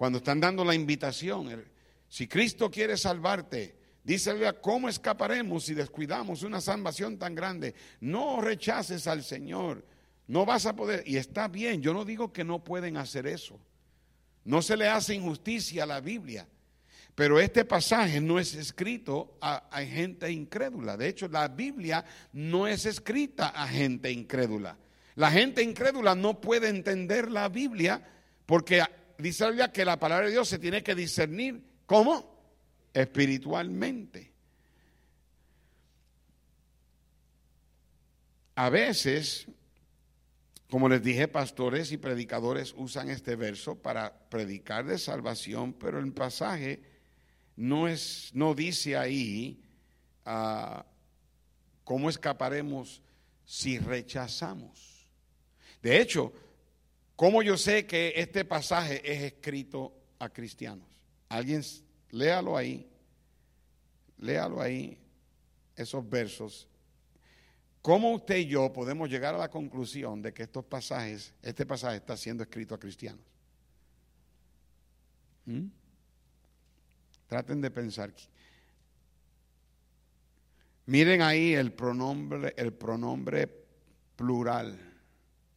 Cuando 0.00 0.16
están 0.16 0.40
dando 0.40 0.64
la 0.64 0.74
invitación, 0.74 1.62
si 2.08 2.26
Cristo 2.26 2.70
quiere 2.70 2.96
salvarte, 2.96 3.76
dísele 4.02 4.50
cómo 4.58 4.88
escaparemos 4.88 5.64
si 5.64 5.74
descuidamos 5.74 6.42
una 6.42 6.62
salvación 6.62 7.18
tan 7.18 7.34
grande. 7.34 7.74
No 8.00 8.40
rechaces 8.40 9.06
al 9.06 9.22
Señor, 9.22 9.84
no 10.26 10.46
vas 10.46 10.64
a 10.64 10.74
poder. 10.74 11.02
Y 11.06 11.18
está 11.18 11.48
bien, 11.48 11.82
yo 11.82 11.92
no 11.92 12.06
digo 12.06 12.32
que 12.32 12.44
no 12.44 12.64
pueden 12.64 12.96
hacer 12.96 13.26
eso. 13.26 13.60
No 14.42 14.62
se 14.62 14.74
le 14.78 14.88
hace 14.88 15.14
injusticia 15.14 15.82
a 15.82 15.86
la 15.86 16.00
Biblia. 16.00 16.48
Pero 17.14 17.38
este 17.38 17.66
pasaje 17.66 18.22
no 18.22 18.38
es 18.38 18.54
escrito 18.54 19.36
a, 19.42 19.68
a, 19.70 19.82
gente 19.82 20.32
incrédula. 20.32 20.96
De 20.96 21.08
hecho, 21.08 21.28
la 21.28 21.46
Biblia 21.48 22.06
no 22.32 22.66
es 22.66 22.86
escrita 22.86 23.48
a 23.48 23.68
gente 23.68 24.10
incrédula. 24.10 24.78
La 25.14 25.30
gente 25.30 25.62
incrédula 25.62 26.14
no 26.14 26.40
puede 26.40 26.70
entender 26.70 27.30
la 27.30 27.50
Biblia 27.50 28.02
porque 28.46 28.82
dice 29.20 29.50
la 29.52 29.72
que 29.72 29.84
la 29.84 29.98
palabra 29.98 30.26
de 30.26 30.32
Dios 30.32 30.48
se 30.48 30.58
tiene 30.58 30.82
que 30.82 30.94
discernir. 30.94 31.62
¿Cómo? 31.86 32.38
Espiritualmente. 32.92 34.32
A 38.54 38.68
veces, 38.68 39.46
como 40.68 40.88
les 40.88 41.02
dije, 41.02 41.28
pastores 41.28 41.92
y 41.92 41.96
predicadores 41.96 42.74
usan 42.76 43.08
este 43.08 43.34
verso 43.34 43.76
para 43.76 44.28
predicar 44.28 44.84
de 44.84 44.98
salvación, 44.98 45.72
pero 45.72 45.98
el 45.98 46.12
pasaje 46.12 46.82
no, 47.56 47.88
es, 47.88 48.30
no 48.34 48.54
dice 48.54 48.96
ahí 48.96 49.62
uh, 50.26 50.82
cómo 51.84 52.10
escaparemos 52.10 53.02
si 53.44 53.78
rechazamos. 53.78 55.08
De 55.82 56.00
hecho, 56.00 56.32
¿cómo 57.20 57.42
yo 57.42 57.58
sé 57.58 57.86
que 57.86 58.14
este 58.16 58.46
pasaje 58.46 59.02
es 59.04 59.22
escrito 59.24 59.92
a 60.18 60.30
cristianos? 60.30 60.88
Alguien, 61.28 61.62
léalo 62.12 62.56
ahí, 62.56 62.90
léalo 64.16 64.58
ahí, 64.58 64.98
esos 65.76 66.08
versos. 66.08 66.66
¿Cómo 67.82 68.12
usted 68.12 68.38
y 68.38 68.46
yo 68.46 68.72
podemos 68.72 69.10
llegar 69.10 69.34
a 69.34 69.38
la 69.38 69.50
conclusión 69.50 70.22
de 70.22 70.32
que 70.32 70.44
estos 70.44 70.64
pasajes, 70.64 71.34
este 71.42 71.66
pasaje 71.66 71.96
está 71.96 72.16
siendo 72.16 72.42
escrito 72.42 72.74
a 72.74 72.80
cristianos? 72.80 73.26
¿Mm? 75.44 75.66
Traten 77.26 77.60
de 77.60 77.70
pensar. 77.70 78.14
Miren 80.86 81.20
ahí 81.20 81.52
el 81.52 81.70
pronombre, 81.74 82.54
el 82.56 82.72
pronombre 82.72 83.46
plural 84.16 84.74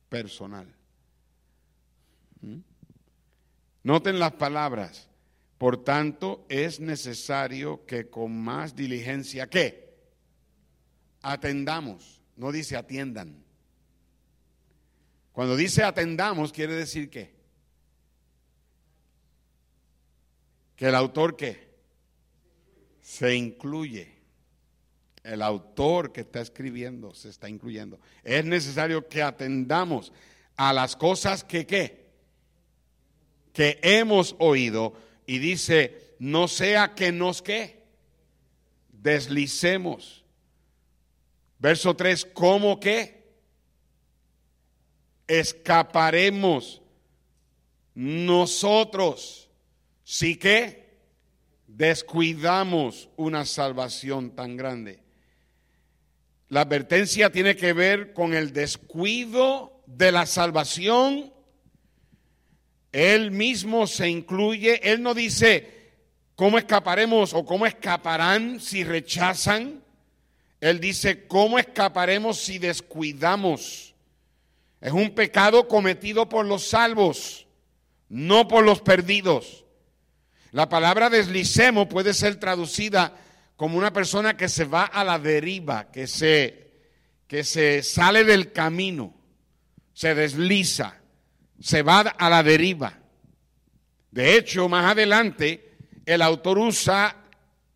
personal. 0.10 0.83
Noten 3.84 4.19
las 4.19 4.34
palabras. 4.34 5.10
Por 5.58 5.84
tanto, 5.84 6.45
es 6.49 6.79
necesario 6.79 7.86
que 7.86 8.10
con 8.10 8.38
más 8.38 8.75
diligencia, 8.75 9.47
¿qué? 9.47 9.95
Atendamos. 11.21 12.21
No 12.36 12.51
dice 12.51 12.75
atiendan. 12.75 13.43
Cuando 15.32 15.56
dice 15.56 15.84
atendamos, 15.84 16.51
quiere 16.51 16.73
decir 16.73 17.10
qué? 17.10 17.34
Que 20.75 20.88
el 20.88 20.95
autor 20.95 21.36
qué? 21.36 21.73
Se 23.01 23.36
incluye 23.36 24.13
el 25.23 25.41
autor 25.41 26.12
que 26.12 26.21
está 26.21 26.41
escribiendo 26.41 27.13
se 27.13 27.29
está 27.29 27.49
incluyendo. 27.49 27.99
Es 28.23 28.45
necesario 28.45 29.08
que 29.08 29.21
atendamos 29.23 30.12
a 30.56 30.73
las 30.73 30.95
cosas 30.95 31.43
que 31.43 31.65
qué? 31.65 32.03
Que 33.54 33.80
hemos 33.82 34.36
oído 34.39 34.94
y 35.26 35.39
dice, 35.39 36.16
no 36.20 36.48
sea 36.48 36.96
que 36.96 37.12
nos 37.12 37.42
qué? 37.42 37.84
Deslicemos. 38.92 40.24
Verso 41.60 41.96
3, 41.96 42.26
¿cómo 42.34 42.80
que? 42.80 43.24
Escaparemos 45.28 46.82
nosotros. 47.96 49.50
¿Sí 50.04 50.36
que? 50.36 50.84
Descuidamos 51.68 53.10
una 53.16 53.46
salvación 53.46 54.32
tan 54.36 54.58
grande. 54.58 55.00
La 56.50 56.62
advertencia 56.62 57.32
tiene 57.32 57.56
que 57.56 57.74
ver 57.74 58.13
con 58.13 58.34
el 58.34 58.54
descuido 58.54 59.82
de 59.88 60.12
la 60.12 60.26
salvación. 60.26 61.34
Él 62.93 63.32
mismo 63.32 63.88
se 63.88 64.08
incluye, 64.08 64.79
él 64.84 65.01
no 65.01 65.15
dice 65.15 65.91
cómo 66.36 66.60
escaparemos 66.60 67.34
o 67.34 67.43
cómo 67.43 67.65
escaparán 67.65 68.60
si 68.60 68.84
rechazan. 68.84 69.84
Él 70.62 70.79
dice 70.79 71.27
cómo 71.27 71.58
escaparemos 71.58 72.38
si 72.38 72.60
descuidamos. 72.60 73.95
Es 74.79 74.91
un 74.91 75.10
pecado 75.15 75.67
cometido 75.67 76.29
por 76.29 76.45
los 76.45 76.67
salvos, 76.67 77.47
no 78.10 78.47
por 78.47 78.63
los 78.63 78.82
perdidos. 78.82 79.65
La 80.51 80.69
palabra 80.69 81.10
deslicemos 81.10 81.88
puede 81.88 82.13
ser 82.13 82.36
traducida 82.36 83.17
como 83.56 83.77
una 83.77 83.91
persona 83.91 84.38
que 84.38 84.49
se 84.49 84.65
va 84.65 84.84
a 84.84 85.03
la 85.03 85.17
deriva, 85.17 85.89
que 85.91 86.06
se, 86.06 86.73
que 87.27 87.43
se 87.43 87.82
sale 87.82 88.23
del 88.23 88.51
camino, 88.51 89.15
se 89.93 90.13
desliza, 90.13 91.03
se 91.63 91.82
va 91.82 92.02
a 92.02 92.30
la 92.30 92.43
deriva. 92.43 92.99
De 94.12 94.36
hecho, 94.36 94.67
más 94.67 94.91
adelante, 94.91 95.78
el 96.06 96.21
autor 96.21 96.58
usa 96.58 97.15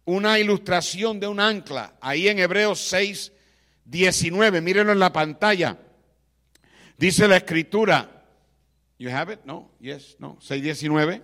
una 0.04 0.38
ilustración 0.39 1.21
de 1.21 1.28
un 1.30 1.39
ancla, 1.39 1.93
ahí 2.02 2.28
en 2.28 2.38
Hebreos 2.38 2.82
6, 2.82 3.32
19, 3.86 4.60
mírenlo 4.60 4.91
en 4.91 5.00
la 5.00 5.13
pantalla. 5.13 5.78
Dice 6.97 7.30
la 7.30 7.38
escritura, 7.38 8.26
you 9.00 9.10
have 9.10 9.32
it? 9.32 9.39
No, 9.45 9.71
yes, 9.80 10.17
no, 10.19 10.38
6, 10.41 10.62
19, 10.62 11.21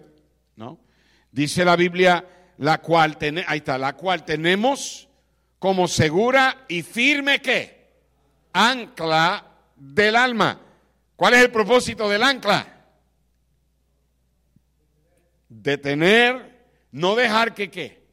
no. 0.56 0.80
Dice 1.34 1.65
la 1.65 1.76
Biblia, 1.76 2.26
la 2.60 2.78
cual, 2.78 3.17
ahí 3.45 3.58
está, 3.58 3.78
la 3.78 3.91
cual 3.97 4.23
tenemos 4.23 5.10
como 5.60 5.89
segura 5.89 6.63
y 6.69 6.82
firme 6.82 7.41
que 7.41 7.89
ancla 8.54 9.52
del 9.76 10.15
alma. 10.15 10.62
¿Cuál 11.15 11.36
es 11.36 11.41
el 11.41 11.52
propósito 11.52 12.10
del 12.10 12.23
ancla? 12.23 12.86
Detener, 15.49 16.65
no 16.91 17.15
dejar 17.15 17.54
que 17.54 17.69
qué, 17.69 18.04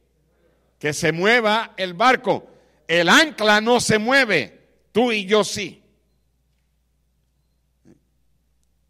que 0.79 0.93
se 0.93 1.11
mueva 1.11 1.73
el 1.77 1.93
barco. 1.93 2.47
El 2.87 3.09
ancla 3.09 3.61
no 3.61 3.79
se 3.79 3.97
mueve, 3.97 4.67
tú 4.91 5.11
y 5.11 5.25
yo 5.25 5.43
sí. 5.43 5.81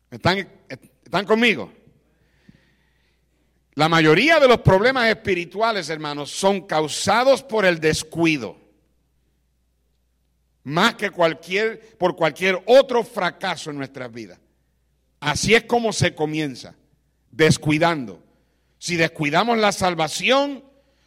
¿Están, 0.09 0.49
están 0.68 1.26
conmigo? 1.26 1.72
La 3.76 3.88
mayoría 3.88 4.39
de 4.39 4.47
los 4.47 4.59
problemas 4.59 5.07
espirituales, 5.07 5.89
hermanos, 5.89 6.30
son 6.30 6.68
causados 6.68 7.41
por 7.41 7.66
el 7.66 7.80
descuido. 7.80 8.61
Más 10.64 10.95
que 10.95 11.09
cualquier, 11.09 11.97
por 11.97 12.16
cualquier 12.16 12.62
otro 12.66 13.03
fracaso 13.03 13.72
en 13.72 13.78
nuestras 13.78 14.12
vidas. 14.12 14.39
Así 15.20 15.53
es 15.53 15.64
como 15.64 15.93
se 15.93 16.14
comienza, 16.14 16.76
descuidando. 17.32 18.24
Si 18.78 18.95
descuidamos 18.95 19.57
la 19.57 19.72
salvación, 19.72 20.64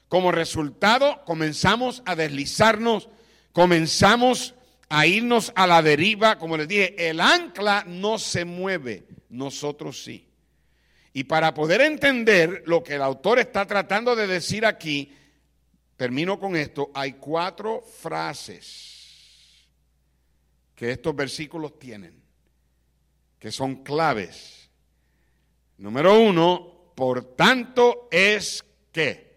como 0.09 0.33
resultado 0.33 1.25
comenzamos 1.25 2.03
a 2.07 2.15
deslizarnos, 2.15 3.09
comenzamos 3.53 4.55
a 4.89 5.07
irnos 5.07 5.53
a 5.57 5.67
la 5.67 5.83
deriva. 5.83 6.39
Como 6.39 6.57
les 6.57 6.69
dije, 6.69 7.09
el 7.09 7.21
ancla 7.21 7.85
no 7.87 8.19
se 8.19 8.45
mueve, 8.45 9.07
nosotros 9.29 10.03
sí. 10.03 10.29
Y 11.13 11.25
para 11.25 11.55
poder 11.55 11.81
entender 11.81 12.65
lo 12.67 12.83
que 12.83 12.95
el 12.95 13.03
autor 13.03 13.39
está 13.39 13.67
tratando 13.67 14.17
de 14.17 14.27
decir 14.27 14.67
aquí, 14.67 15.13
termino 15.97 16.41
con 16.41 16.57
esto, 16.57 16.91
hay 16.93 17.15
cuatro 17.15 17.83
frases 18.01 18.94
que 20.75 20.91
estos 20.91 21.15
versículos 21.15 21.79
tienen, 21.79 22.21
que 23.39 23.53
son 23.53 23.83
claves. 23.83 24.71
Número 25.79 26.19
uno, 26.21 26.93
por 26.95 27.37
tanto 27.37 28.09
es 28.11 28.65
que 28.93 29.35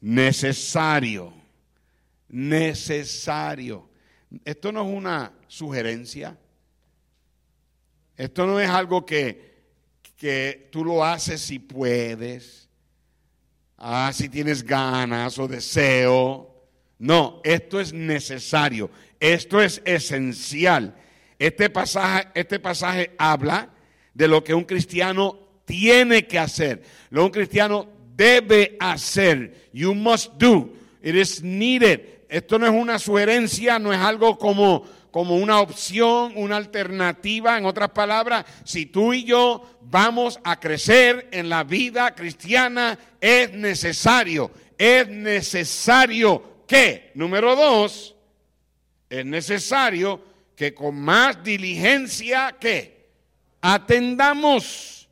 necesario. 0.00 1.32
necesario. 2.28 3.88
Esto 4.44 4.72
no 4.72 4.88
es 4.88 4.96
una 4.96 5.32
sugerencia. 5.46 6.36
Esto 8.16 8.46
no 8.46 8.58
es 8.60 8.68
algo 8.68 9.06
que, 9.06 9.62
que 10.16 10.68
tú 10.72 10.84
lo 10.84 11.04
haces 11.04 11.40
si 11.40 11.58
puedes. 11.58 12.68
Ah, 13.78 14.10
si 14.12 14.28
tienes 14.28 14.62
ganas 14.62 15.38
o 15.38 15.46
deseo. 15.46 16.55
No, 16.98 17.40
esto 17.44 17.80
es 17.80 17.92
necesario. 17.92 18.90
Esto 19.20 19.60
es 19.60 19.82
esencial. 19.84 20.94
Este 21.38 21.68
pasaje, 21.70 22.28
este 22.34 22.58
pasaje 22.58 23.12
habla 23.18 23.70
de 24.14 24.28
lo 24.28 24.42
que 24.42 24.54
un 24.54 24.64
cristiano 24.64 25.38
tiene 25.66 26.26
que 26.26 26.38
hacer, 26.38 26.82
lo 27.10 27.20
que 27.20 27.26
un 27.26 27.32
cristiano 27.32 27.88
debe 28.16 28.76
hacer. 28.80 29.68
You 29.72 29.94
must 29.94 30.32
do. 30.38 30.72
It 31.02 31.14
is 31.14 31.42
needed. 31.42 32.00
Esto 32.28 32.58
no 32.58 32.66
es 32.66 32.72
una 32.72 32.98
sugerencia, 32.98 33.78
no 33.78 33.92
es 33.92 33.98
algo 33.98 34.38
como, 34.38 34.84
como 35.10 35.36
una 35.36 35.60
opción, 35.60 36.32
una 36.36 36.56
alternativa. 36.56 37.58
En 37.58 37.66
otras 37.66 37.90
palabras, 37.90 38.46
si 38.64 38.86
tú 38.86 39.12
y 39.12 39.24
yo 39.24 39.78
vamos 39.82 40.40
a 40.42 40.58
crecer 40.58 41.28
en 41.30 41.48
la 41.48 41.62
vida 41.62 42.14
cristiana, 42.14 42.98
es 43.20 43.52
necesario, 43.52 44.50
es 44.78 45.08
necesario 45.08 46.55
que, 46.66 47.12
número 47.14 47.54
dos, 47.54 48.14
es 49.08 49.24
necesario 49.24 50.22
que 50.54 50.74
con 50.74 50.98
más 51.00 51.42
diligencia 51.42 52.56
que 52.58 53.10
atendamos. 53.60 55.08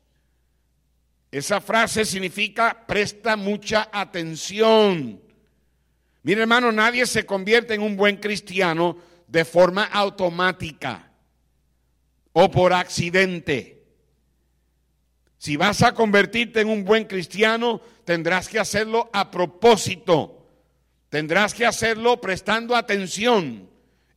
Esa 1.31 1.61
frase 1.61 2.05
significa 2.05 2.85
presta 2.87 3.35
mucha 3.35 3.89
atención. 3.91 5.21
Mire 6.23 6.41
hermano, 6.41 6.71
nadie 6.71 7.05
se 7.05 7.25
convierte 7.25 7.73
en 7.73 7.81
un 7.81 7.95
buen 7.95 8.17
cristiano 8.17 8.97
de 9.27 9.45
forma 9.45 9.83
automática 9.83 11.11
o 12.33 12.49
por 12.49 12.73
accidente. 12.73 13.83
Si 15.37 15.57
vas 15.57 15.83
a 15.83 15.93
convertirte 15.93 16.61
en 16.61 16.69
un 16.69 16.83
buen 16.83 17.05
cristiano, 17.05 17.79
tendrás 18.03 18.47
que 18.47 18.57
hacerlo 18.57 19.09
a 19.13 19.29
propósito. 19.29 20.34
Tendrás 21.15 21.53
que 21.53 21.65
hacerlo 21.65 22.19
prestando 22.19 22.75
atención. 22.75 23.69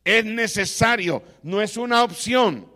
Es 0.03 0.25
necesario, 0.25 1.23
no 1.43 1.61
es 1.61 1.77
una 1.77 2.03
opción. 2.03 2.69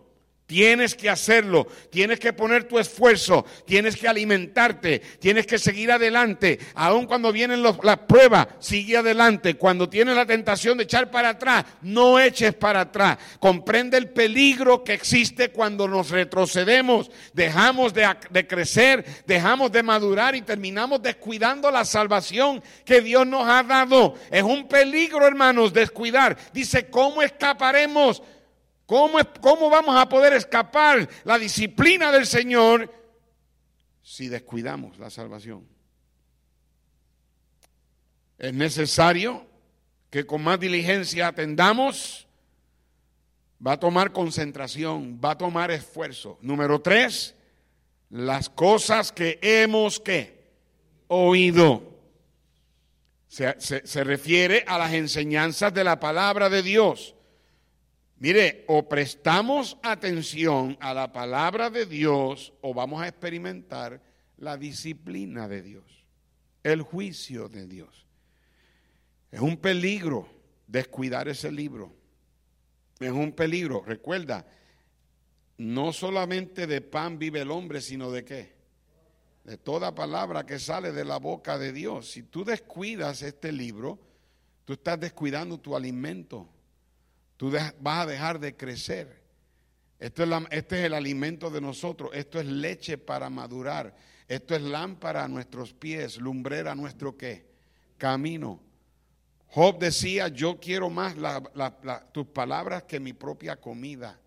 Tienes 0.54 0.94
que 0.94 1.10
hacerlo, 1.10 1.66
tienes 1.90 2.20
que 2.20 2.32
poner 2.32 2.62
tu 2.62 2.78
esfuerzo, 2.78 3.44
tienes 3.66 3.96
que 3.96 4.06
alimentarte, 4.06 5.00
tienes 5.18 5.48
que 5.48 5.58
seguir 5.58 5.90
adelante. 5.90 6.60
Aun 6.76 7.06
cuando 7.06 7.32
vienen 7.32 7.60
las 7.60 7.98
pruebas, 8.06 8.46
sigue 8.60 8.96
adelante. 8.96 9.56
Cuando 9.56 9.88
tienes 9.88 10.14
la 10.14 10.24
tentación 10.24 10.78
de 10.78 10.84
echar 10.84 11.10
para 11.10 11.30
atrás, 11.30 11.64
no 11.82 12.20
eches 12.20 12.54
para 12.54 12.82
atrás. 12.82 13.18
Comprende 13.40 13.98
el 13.98 14.10
peligro 14.10 14.84
que 14.84 14.92
existe 14.92 15.48
cuando 15.48 15.88
nos 15.88 16.10
retrocedemos, 16.10 17.10
dejamos 17.32 17.92
de, 17.92 18.08
de 18.30 18.46
crecer, 18.46 19.04
dejamos 19.26 19.72
de 19.72 19.82
madurar 19.82 20.36
y 20.36 20.42
terminamos 20.42 21.02
descuidando 21.02 21.68
la 21.72 21.84
salvación 21.84 22.62
que 22.84 23.00
Dios 23.00 23.26
nos 23.26 23.48
ha 23.48 23.64
dado. 23.64 24.14
Es 24.30 24.44
un 24.44 24.68
peligro, 24.68 25.26
hermanos, 25.26 25.72
descuidar. 25.72 26.36
Dice, 26.52 26.88
¿cómo 26.90 27.22
escaparemos? 27.22 28.22
¿Cómo, 28.86 29.18
¿Cómo 29.40 29.70
vamos 29.70 29.96
a 29.96 30.08
poder 30.08 30.34
escapar 30.34 31.08
la 31.24 31.38
disciplina 31.38 32.12
del 32.12 32.26
Señor 32.26 32.92
si 34.02 34.28
descuidamos 34.28 34.98
la 34.98 35.08
salvación? 35.08 35.66
Es 38.38 38.52
necesario 38.52 39.46
que 40.10 40.26
con 40.26 40.42
más 40.42 40.60
diligencia 40.60 41.28
atendamos. 41.28 42.28
Va 43.66 43.72
a 43.72 43.80
tomar 43.80 44.12
concentración, 44.12 45.18
va 45.24 45.30
a 45.30 45.38
tomar 45.38 45.70
esfuerzo. 45.70 46.38
Número 46.42 46.80
tres, 46.80 47.34
las 48.10 48.50
cosas 48.50 49.10
que 49.12 49.38
hemos 49.40 49.98
que 49.98 50.52
oído. 51.08 51.94
Se, 53.28 53.56
se 53.58 54.04
refiere 54.04 54.64
a 54.66 54.78
las 54.78 54.92
enseñanzas 54.92 55.72
de 55.72 55.82
la 55.82 55.98
palabra 55.98 56.50
de 56.50 56.62
Dios. 56.62 57.14
Mire, 58.24 58.64
o 58.68 58.88
prestamos 58.88 59.76
atención 59.82 60.78
a 60.80 60.94
la 60.94 61.12
palabra 61.12 61.68
de 61.68 61.84
Dios 61.84 62.54
o 62.62 62.72
vamos 62.72 63.02
a 63.02 63.08
experimentar 63.08 64.00
la 64.38 64.56
disciplina 64.56 65.46
de 65.46 65.60
Dios, 65.60 65.84
el 66.62 66.80
juicio 66.80 67.50
de 67.50 67.66
Dios. 67.66 68.06
Es 69.30 69.40
un 69.40 69.58
peligro 69.58 70.26
descuidar 70.66 71.28
ese 71.28 71.52
libro. 71.52 71.92
Es 72.98 73.10
un 73.10 73.32
peligro. 73.32 73.82
Recuerda, 73.86 74.46
no 75.58 75.92
solamente 75.92 76.66
de 76.66 76.80
pan 76.80 77.18
vive 77.18 77.42
el 77.42 77.50
hombre, 77.50 77.82
sino 77.82 78.10
de 78.10 78.24
qué? 78.24 78.54
De 79.44 79.58
toda 79.58 79.94
palabra 79.94 80.46
que 80.46 80.58
sale 80.58 80.92
de 80.92 81.04
la 81.04 81.18
boca 81.18 81.58
de 81.58 81.74
Dios. 81.74 82.12
Si 82.12 82.22
tú 82.22 82.42
descuidas 82.42 83.20
este 83.20 83.52
libro, 83.52 83.98
tú 84.64 84.72
estás 84.72 84.98
descuidando 84.98 85.58
tu 85.58 85.76
alimento. 85.76 86.53
Tú 87.36 87.50
vas 87.50 87.98
a 87.98 88.06
dejar 88.06 88.38
de 88.38 88.56
crecer. 88.56 89.22
Esto 89.98 90.22
es 90.24 90.30
este 90.50 90.80
es 90.80 90.84
el 90.84 90.94
alimento 90.94 91.50
de 91.50 91.60
nosotros. 91.60 92.10
Esto 92.14 92.40
es 92.40 92.46
leche 92.46 92.98
para 92.98 93.30
madurar. 93.30 93.96
Esto 94.28 94.54
es 94.54 94.62
lámpara 94.62 95.24
a 95.24 95.28
nuestros 95.28 95.72
pies, 95.72 96.18
lumbrera 96.18 96.72
a 96.72 96.74
nuestro 96.74 97.16
qué? 97.16 97.46
Camino. 97.98 98.60
Job 99.48 99.78
decía, 99.78 100.28
yo 100.28 100.58
quiero 100.58 100.90
más 100.90 101.14
tus 102.12 102.26
palabras 102.26 102.84
que 102.84 102.98
mi 102.98 103.12
propia 103.12 103.56
comida. 103.56 104.18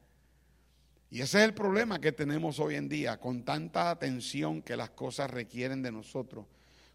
Y 1.10 1.22
ese 1.22 1.40
es 1.40 1.46
el 1.46 1.54
problema 1.54 2.00
que 2.00 2.12
tenemos 2.12 2.60
hoy 2.60 2.76
en 2.76 2.88
día, 2.88 3.20
con 3.20 3.44
tanta 3.44 3.90
atención 3.90 4.62
que 4.62 4.76
las 4.76 4.92
cosas 4.92 5.30
requieren 5.30 5.82
de 5.82 5.92
nosotros, 5.92 6.46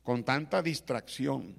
con 0.03 0.25
tanta 0.25 0.63
distracción. 0.63 1.55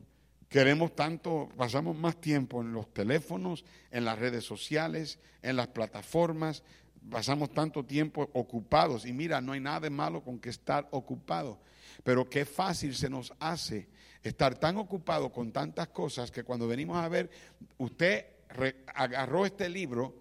Queremos 0.53 0.95
tanto, 0.95 1.49
pasamos 1.57 1.97
más 1.97 2.21
tiempo 2.21 2.61
en 2.61 2.73
los 2.73 2.93
teléfonos, 2.93 3.65
en 3.89 4.05
las 4.05 4.19
redes 4.19 4.43
sociales, 4.43 5.17
en 5.41 5.55
las 5.55 5.69
plataformas, 5.69 6.61
pasamos 7.09 7.49
tanto 7.49 7.83
tiempo 7.83 8.29
ocupados. 8.33 9.07
Y 9.07 9.13
mira, 9.13 9.41
no 9.41 9.53
hay 9.53 9.59
nada 9.59 9.79
de 9.79 9.89
malo 9.89 10.21
con 10.21 10.37
que 10.37 10.51
estar 10.51 10.87
ocupado, 10.91 11.59
pero 12.03 12.29
qué 12.29 12.45
fácil 12.45 12.93
se 12.93 13.09
nos 13.09 13.33
hace 13.39 13.89
estar 14.21 14.53
tan 14.53 14.77
ocupado 14.77 15.31
con 15.31 15.51
tantas 15.51 15.87
cosas 15.87 16.29
que 16.29 16.43
cuando 16.43 16.67
venimos 16.67 16.97
a 16.97 17.09
ver, 17.09 17.31
usted 17.79 18.27
agarró 18.93 19.47
este 19.47 19.67
libro 19.69 20.13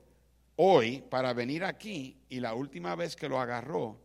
hoy 0.57 1.03
para 1.11 1.35
venir 1.35 1.63
aquí 1.63 2.23
y 2.31 2.41
la 2.41 2.55
última 2.55 2.97
vez 2.97 3.17
que 3.17 3.29
lo 3.29 3.39
agarró 3.39 4.01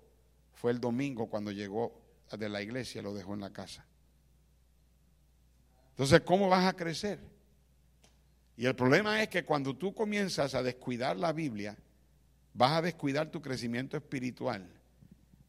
fue 0.55 0.71
el 0.71 0.81
domingo 0.81 1.27
cuando 1.27 1.53
llegó 1.53 2.01
de 2.37 2.49
la 2.49 2.61
iglesia, 2.61 3.01
lo 3.01 3.13
dejó 3.13 3.33
en 3.33 3.39
la 3.39 3.53
casa. 3.53 3.86
Entonces, 5.97 6.21
¿cómo 6.21 6.47
vas 6.47 6.63
a 6.63 6.75
crecer? 6.75 7.19
Y 8.55 8.67
el 8.67 8.75
problema 8.75 9.23
es 9.23 9.29
que 9.29 9.43
cuando 9.43 9.75
tú 9.75 9.95
comienzas 9.95 10.53
a 10.53 10.61
descuidar 10.61 11.17
la 11.17 11.33
Biblia, 11.33 11.75
vas 12.53 12.73
a 12.73 12.81
descuidar 12.83 13.31
tu 13.31 13.41
crecimiento 13.41 13.97
espiritual. 13.97 14.69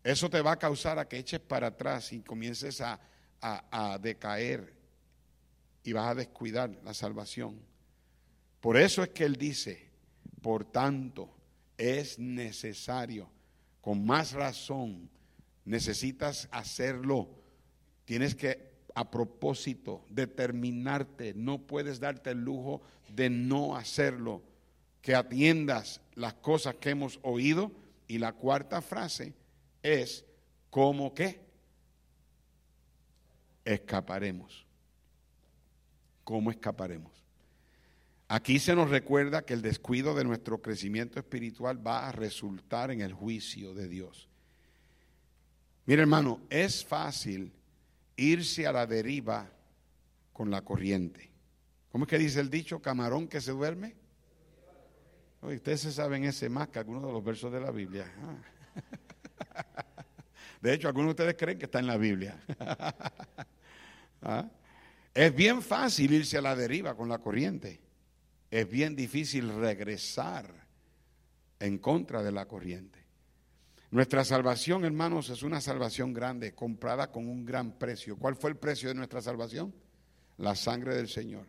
Eso 0.03 0.31
te 0.31 0.41
va 0.41 0.53
a 0.53 0.59
causar 0.59 0.99
a 0.99 1.07
que 1.07 1.19
eches 1.19 1.41
para 1.41 1.67
atrás 1.67 2.15
y 2.15 2.21
comiences 2.21 2.81
a, 2.81 2.99
a 3.43 3.99
decaer 3.99 4.73
y 5.85 5.93
vas 5.93 6.13
a 6.13 6.15
descuidar 6.15 6.71
la 6.83 6.95
salvación. 6.95 7.61
Por 8.63 8.79
eso 8.79 9.03
es 9.03 9.11
que 9.11 9.25
Él 9.25 9.37
dice, 9.37 9.91
por 10.41 10.65
tanto, 10.65 11.29
es 11.77 12.19
necesario, 12.19 13.29
con 13.83 14.07
más 14.07 14.33
razón, 14.33 15.11
necesitas 15.67 16.49
hacerlo. 16.51 17.29
Tienes 18.07 18.35
que 18.35 18.68
a 18.99 19.13
propósito, 19.13 20.05
determinarte, 20.11 21.33
no 21.33 21.59
puedes 21.59 22.01
darte 22.01 22.31
el 22.31 22.43
lujo 22.43 22.83
de 23.15 23.31
no 23.31 23.77
hacerlo, 23.77 24.43
que 25.03 25.15
atiendas 25.15 26.01
las 26.17 26.35
cosas 26.35 26.75
que 26.81 26.91
hemos 26.91 27.21
oído. 27.23 27.71
Y 28.09 28.19
la 28.19 28.33
cuarta 28.33 28.83
frase 28.83 29.35
es, 29.85 30.25
¿cómo 30.69 31.15
qué? 31.15 31.39
Escaparemos. 33.65 34.67
¿Cómo 36.25 36.51
escaparemos? 36.51 37.13
Aquí 38.27 38.59
se 38.59 38.75
nos 38.75 38.91
recuerda 38.91 39.43
que 39.43 39.55
el 39.55 39.63
descuido 39.63 40.17
de 40.17 40.25
nuestro 40.25 40.61
crecimiento 40.61 41.21
espiritual 41.21 41.87
va 41.87 42.09
a 42.09 42.13
resultar 42.13 42.91
en 42.91 43.01
el 43.01 43.13
juicio 43.13 43.75
de 43.75 43.87
Dios. 43.87 44.29
Mira 45.87 46.03
hermano, 46.03 46.41
es 46.51 46.85
fácil 46.85 47.53
irse 48.19 48.67
a 48.67 48.73
la 48.73 48.87
deriva 48.87 49.51
con 50.33 50.51
la 50.51 50.63
corriente. 50.63 51.31
¿Cómo 51.91 52.05
es 52.05 52.11
que 52.11 52.19
dice 52.19 52.41
el 52.41 52.51
dicho? 52.51 52.83
Camarón 52.83 53.29
que 53.29 53.41
se 53.41 53.53
duerme. 53.53 53.95
ustedes 55.41 55.81
se 55.81 55.93
saben 55.93 56.25
ese 56.25 56.51
más 56.51 56.69
que 56.69 56.81
algunos 56.81 57.03
de 57.05 57.13
los 57.13 57.25
versos 57.25 57.51
de 57.53 57.61
la 57.61 57.71
Biblia. 57.71 58.13
Ah. 58.23 59.85
De 60.61 60.75
hecho, 60.75 60.89
algunos 60.89 61.15
de 61.15 61.23
ustedes 61.23 61.37
creen 61.39 61.57
que 61.59 61.67
está 61.67 61.79
en 61.79 61.87
la 61.87 61.97
Biblia. 61.97 62.37
¿Ah? 64.23 64.51
Es 65.15 65.35
bien 65.35 65.63
fácil 65.63 66.13
irse 66.13 66.37
a 66.37 66.43
la 66.43 66.57
deriva 66.57 66.97
con 66.97 67.09
la 67.09 67.19
corriente. 67.19 67.81
Es 68.51 68.69
bien 68.69 68.97
difícil 68.97 69.55
regresar 69.55 70.53
en 71.61 71.79
contra 71.79 72.23
de 72.25 72.33
la 72.33 72.47
corriente. 72.47 72.98
Nuestra 73.91 74.23
salvación, 74.23 74.85
hermanos, 74.85 75.31
es 75.31 75.43
una 75.43 75.63
salvación 75.63 76.13
grande, 76.13 76.55
comprada 76.55 77.11
con 77.11 77.27
un 77.27 77.47
gran 77.47 77.79
precio. 77.79 78.19
¿Cuál 78.19 78.37
fue 78.37 78.51
el 78.51 78.57
precio 78.57 78.91
de 78.91 78.95
nuestra 78.95 79.23
salvación? 79.23 79.75
La 80.37 80.55
sangre 80.55 80.95
del 80.95 81.09
Señor. 81.09 81.47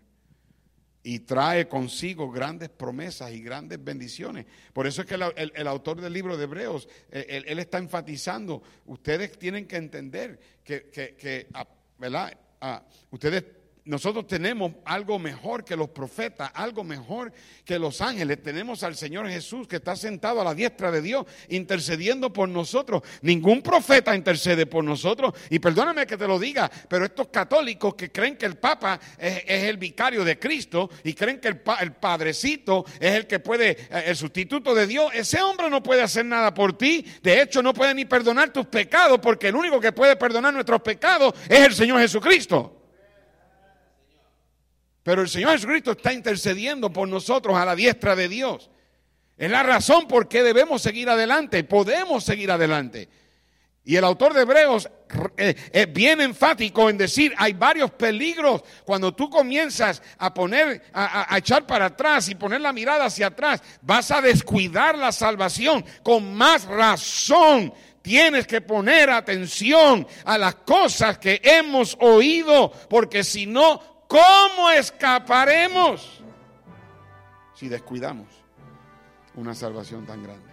Y 1.03 1.19
trae 1.19 1.67
consigo 1.67 2.31
grandes 2.31 2.69
promesas 2.69 3.31
y 3.31 3.41
grandes 3.41 3.83
bendiciones. 3.83 4.45
Por 4.71 4.87
eso 4.87 5.01
es 5.01 5.07
que 5.07 5.15
el, 5.15 5.67
autor 5.67 5.99
del 5.99 6.13
libro 6.13 6.37
de 6.37 6.45
Hebreos, 6.45 6.87
eh, 7.11 7.43
él, 7.45 7.59
está 7.59 7.77
enfatizando, 7.77 8.63
ustedes 8.85 9.37
tienen 9.37 9.67
que 9.67 9.75
entender 9.75 10.39
que, 10.63 10.89
que, 10.89 11.47
ah, 11.53 11.67
¿verdad? 11.97 12.37
Ah, 12.61 12.83
ustedes 13.11 13.43
nosotros 13.85 14.27
tenemos 14.27 14.73
algo 14.85 15.17
mejor 15.17 15.65
que 15.65 15.75
los 15.75 15.89
profetas, 15.89 16.51
algo 16.53 16.83
mejor 16.83 17.31
que 17.65 17.79
los 17.79 18.01
ángeles. 18.01 18.43
Tenemos 18.43 18.83
al 18.83 18.95
Señor 18.95 19.27
Jesús 19.29 19.67
que 19.67 19.77
está 19.77 19.95
sentado 19.95 20.41
a 20.41 20.43
la 20.43 20.53
diestra 20.53 20.91
de 20.91 21.01
Dios, 21.01 21.25
intercediendo 21.49 22.31
por 22.31 22.49
nosotros. 22.49 23.01
Ningún 23.21 23.61
profeta 23.61 24.15
intercede 24.15 24.65
por 24.65 24.83
nosotros. 24.83 25.33
Y 25.49 25.59
perdóname 25.59 26.05
que 26.05 26.17
te 26.17 26.27
lo 26.27 26.37
diga, 26.37 26.69
pero 26.87 27.05
estos 27.05 27.29
católicos 27.29 27.95
que 27.95 28.11
creen 28.11 28.37
que 28.37 28.45
el 28.45 28.57
Papa 28.57 28.99
es, 29.17 29.43
el 29.47 29.77
vicario 29.77 30.23
de 30.23 30.37
Cristo 30.37 30.89
y 31.03 31.13
creen 31.13 31.39
que 31.39 31.47
el, 31.47 31.61
el, 31.81 31.93
Padrecito 31.93 32.85
es 32.99 33.15
el 33.15 33.27
que 33.27 33.39
puede, 33.39 33.71
eh, 33.71 34.03
el 34.07 34.15
sustituto 34.15 34.75
de 34.75 34.87
Dios, 34.87 35.11
ese 35.13 35.41
hombre 35.41 35.69
no 35.69 35.81
puede 35.81 36.01
hacer 36.01 36.25
nada 36.25 36.53
por 36.53 36.77
ti. 36.77 37.05
De 37.23 37.41
hecho, 37.41 37.63
no 37.63 37.73
puede 37.73 37.93
ni 37.93 38.05
perdonar 38.05 38.53
tus 38.53 38.67
pecados, 38.67 39.19
porque 39.19 39.47
el 39.47 39.55
único 39.55 39.79
que 39.79 39.91
puede 39.91 40.15
perdonar 40.15 40.53
nuestros 40.53 40.81
pecados 40.81 41.33
es 41.47 41.59
el 41.59 41.73
Señor 41.73 41.99
Jesucristo. 41.99 42.78
Pero 45.03 45.21
el 45.21 45.29
Señor 45.29 45.51
Jesucristo 45.51 45.91
está 45.91 46.13
intercediendo 46.13 46.91
por 46.91 47.07
nosotros 47.07 47.57
a 47.57 47.65
la 47.65 47.75
diestra 47.75 48.15
de 48.15 48.27
Dios. 48.27 48.69
Es 49.37 49.49
la 49.49 49.63
razón 49.63 50.07
por 50.07 50.27
qué 50.27 50.43
debemos 50.43 50.81
seguir 50.81 51.09
adelante, 51.09 51.63
podemos 51.63 52.23
seguir 52.23 52.51
adelante. 52.51 53.07
Y 53.85 53.95
el 53.95 54.03
autor 54.03 54.33
de 54.33 54.41
Hebreos 54.41 54.87
es 55.35 55.55
eh, 55.55 55.69
eh, 55.71 55.85
bien 55.87 56.21
enfático 56.21 56.89
en 56.89 56.97
decir, 56.97 57.33
hay 57.37 57.53
varios 57.53 57.89
peligros 57.91 58.61
cuando 58.85 59.15
tú 59.15 59.29
comienzas 59.29 60.03
a 60.17 60.31
poner, 60.31 60.83
a, 60.93 61.33
a, 61.33 61.37
echar 61.39 61.65
para 61.65 61.85
atrás 61.85 62.29
y 62.29 62.35
poner 62.35 62.61
la 62.61 62.73
mirada 62.73 63.05
hacia 63.05 63.27
atrás, 63.27 63.63
vas 63.81 64.11
a 64.11 64.21
descuidar 64.21 64.97
la 64.97 65.11
salvación. 65.11 65.83
Con 66.03 66.35
más 66.35 66.65
razón 66.65 67.73
tienes 68.01 68.45
que 68.45 68.61
poner 68.61 69.09
atención 69.09 70.05
a 70.25 70.37
las 70.37 70.55
cosas 70.55 71.17
que 71.17 71.41
hemos 71.43 71.97
oído, 71.99 72.71
porque 72.89 73.23
si 73.23 73.45
no, 73.45 73.81
¿Cómo 74.09 74.71
escaparemos 74.71 76.23
si 77.53 77.69
descuidamos 77.69 78.27
una 79.35 79.53
salvación 79.53 80.07
tan 80.07 80.23
grande? 80.23 80.51